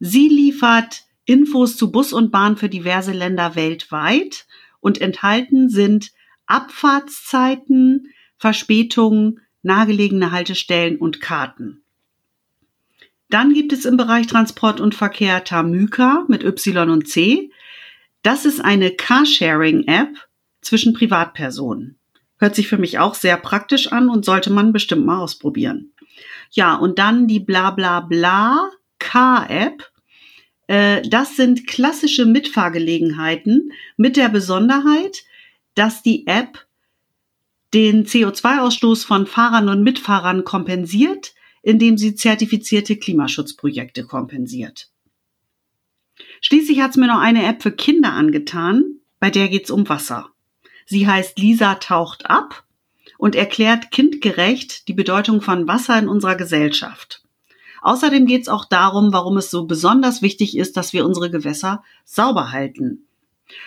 Sie 0.00 0.28
liefert 0.28 1.02
Infos 1.26 1.76
zu 1.76 1.92
Bus 1.92 2.14
und 2.14 2.32
Bahn 2.32 2.56
für 2.56 2.70
diverse 2.70 3.12
Länder 3.12 3.56
weltweit 3.56 4.46
und 4.80 5.02
enthalten 5.02 5.68
sind 5.68 6.12
Abfahrtszeiten, 6.46 8.08
Verspätungen, 8.38 9.40
nahegelegene 9.62 10.30
Haltestellen 10.32 10.96
und 10.96 11.20
Karten. 11.20 11.82
Dann 13.28 13.52
gibt 13.52 13.74
es 13.74 13.84
im 13.84 13.98
Bereich 13.98 14.28
Transport 14.28 14.80
und 14.80 14.94
Verkehr 14.94 15.44
Tamüka 15.44 16.24
mit 16.28 16.42
Y 16.42 16.88
und 16.88 17.06
C. 17.06 17.50
Das 18.22 18.46
ist 18.46 18.64
eine 18.64 18.92
Carsharing-App 18.92 20.16
zwischen 20.62 20.94
Privatpersonen. 20.94 21.98
Hört 22.44 22.56
sich 22.56 22.68
für 22.68 22.76
mich 22.76 22.98
auch 22.98 23.14
sehr 23.14 23.38
praktisch 23.38 23.90
an 23.90 24.10
und 24.10 24.26
sollte 24.26 24.52
man 24.52 24.74
bestimmt 24.74 25.06
mal 25.06 25.18
ausprobieren. 25.18 25.94
Ja, 26.50 26.74
und 26.74 26.98
dann 26.98 27.26
die 27.26 27.40
Blablabla 27.40 28.70
Car-App. 28.98 29.90
Äh, 30.66 31.00
das 31.08 31.36
sind 31.36 31.66
klassische 31.66 32.26
Mitfahrgelegenheiten 32.26 33.72
mit 33.96 34.18
der 34.18 34.28
Besonderheit, 34.28 35.24
dass 35.74 36.02
die 36.02 36.26
App 36.26 36.66
den 37.72 38.04
CO2-Ausstoß 38.04 39.06
von 39.06 39.26
Fahrern 39.26 39.70
und 39.70 39.82
Mitfahrern 39.82 40.44
kompensiert, 40.44 41.32
indem 41.62 41.96
sie 41.96 42.14
zertifizierte 42.14 42.98
Klimaschutzprojekte 42.98 44.04
kompensiert. 44.04 44.90
Schließlich 46.42 46.82
hat 46.82 46.90
es 46.90 46.98
mir 46.98 47.06
noch 47.06 47.20
eine 47.20 47.46
App 47.46 47.62
für 47.62 47.72
Kinder 47.72 48.12
angetan, 48.12 48.98
bei 49.18 49.30
der 49.30 49.48
geht 49.48 49.64
es 49.64 49.70
um 49.70 49.88
Wasser. 49.88 50.33
Sie 50.86 51.06
heißt 51.06 51.38
Lisa 51.38 51.76
taucht 51.76 52.28
ab 52.28 52.64
und 53.18 53.36
erklärt 53.36 53.90
kindgerecht 53.90 54.88
die 54.88 54.92
Bedeutung 54.92 55.40
von 55.40 55.66
Wasser 55.66 55.98
in 55.98 56.08
unserer 56.08 56.36
Gesellschaft. 56.36 57.22
Außerdem 57.82 58.26
geht 58.26 58.42
es 58.42 58.48
auch 58.48 58.64
darum, 58.64 59.12
warum 59.12 59.36
es 59.36 59.50
so 59.50 59.66
besonders 59.66 60.22
wichtig 60.22 60.56
ist, 60.56 60.76
dass 60.76 60.92
wir 60.92 61.04
unsere 61.04 61.30
Gewässer 61.30 61.82
sauber 62.04 62.50
halten. 62.50 63.06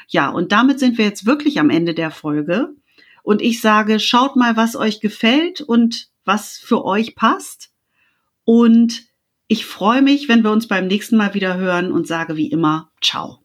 Ja, 0.08 0.30
und 0.30 0.52
damit 0.52 0.80
sind 0.80 0.98
wir 0.98 1.06
jetzt 1.06 1.26
wirklich 1.26 1.60
am 1.60 1.70
Ende 1.70 1.94
der 1.94 2.10
Folge. 2.10 2.74
Und 3.22 3.42
ich 3.42 3.62
sage, 3.62 4.00
schaut 4.00 4.36
mal, 4.36 4.58
was 4.58 4.76
euch 4.76 5.02
gefällt 5.02 5.62
und 5.62 6.08
was 6.26 6.58
für 6.58 6.84
euch 6.84 7.16
passt. 7.16 7.72
Und 8.44 9.04
ich 9.48 9.66
freue 9.66 10.02
mich, 10.02 10.30
wenn 10.30 10.44
wir 10.44 10.52
uns 10.52 10.68
beim 10.68 10.88
nächsten 10.88 11.18
Mal 11.18 11.34
wieder 11.34 11.58
hören 11.58 11.92
und 11.92 12.08
sage 12.08 12.36
wie 12.38 12.48
immer, 12.48 12.90
ciao. 13.02 13.40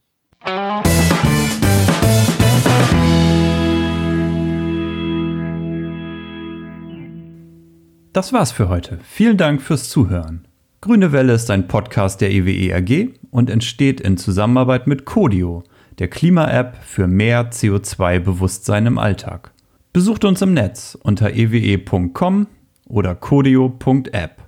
Das 8.12 8.32
war's 8.34 8.52
für 8.52 8.68
heute. 8.68 8.98
Vielen 9.02 9.38
Dank 9.38 9.62
fürs 9.62 9.88
Zuhören. 9.88 10.46
Grüne 10.82 11.12
Welle 11.12 11.32
ist 11.32 11.50
ein 11.50 11.66
Podcast 11.66 12.20
der 12.20 12.30
EWE 12.30 12.74
AG 12.74 13.14
und 13.30 13.48
entsteht 13.48 14.02
in 14.02 14.18
Zusammenarbeit 14.18 14.86
mit 14.86 15.06
Codio, 15.06 15.64
der 15.98 16.08
Klima-App 16.08 16.76
für 16.84 17.06
mehr 17.06 17.50
CO2-Bewusstsein 17.50 18.84
im 18.84 18.98
Alltag. 18.98 19.52
Besucht 19.94 20.26
uns 20.26 20.42
im 20.42 20.52
Netz 20.52 20.98
unter 21.02 21.32
ewe.com 21.32 22.48
oder 22.86 23.14
codio.app 23.14 24.42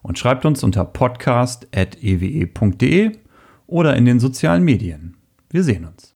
und 0.00 0.18
schreibt 0.18 0.46
uns 0.46 0.64
unter 0.64 0.86
podcast.ewe.de 0.86 3.12
oder 3.66 3.96
in 3.96 4.06
den 4.06 4.18
sozialen 4.18 4.64
Medien. 4.64 5.18
Wir 5.50 5.62
sehen 5.62 5.84
uns. 5.84 6.14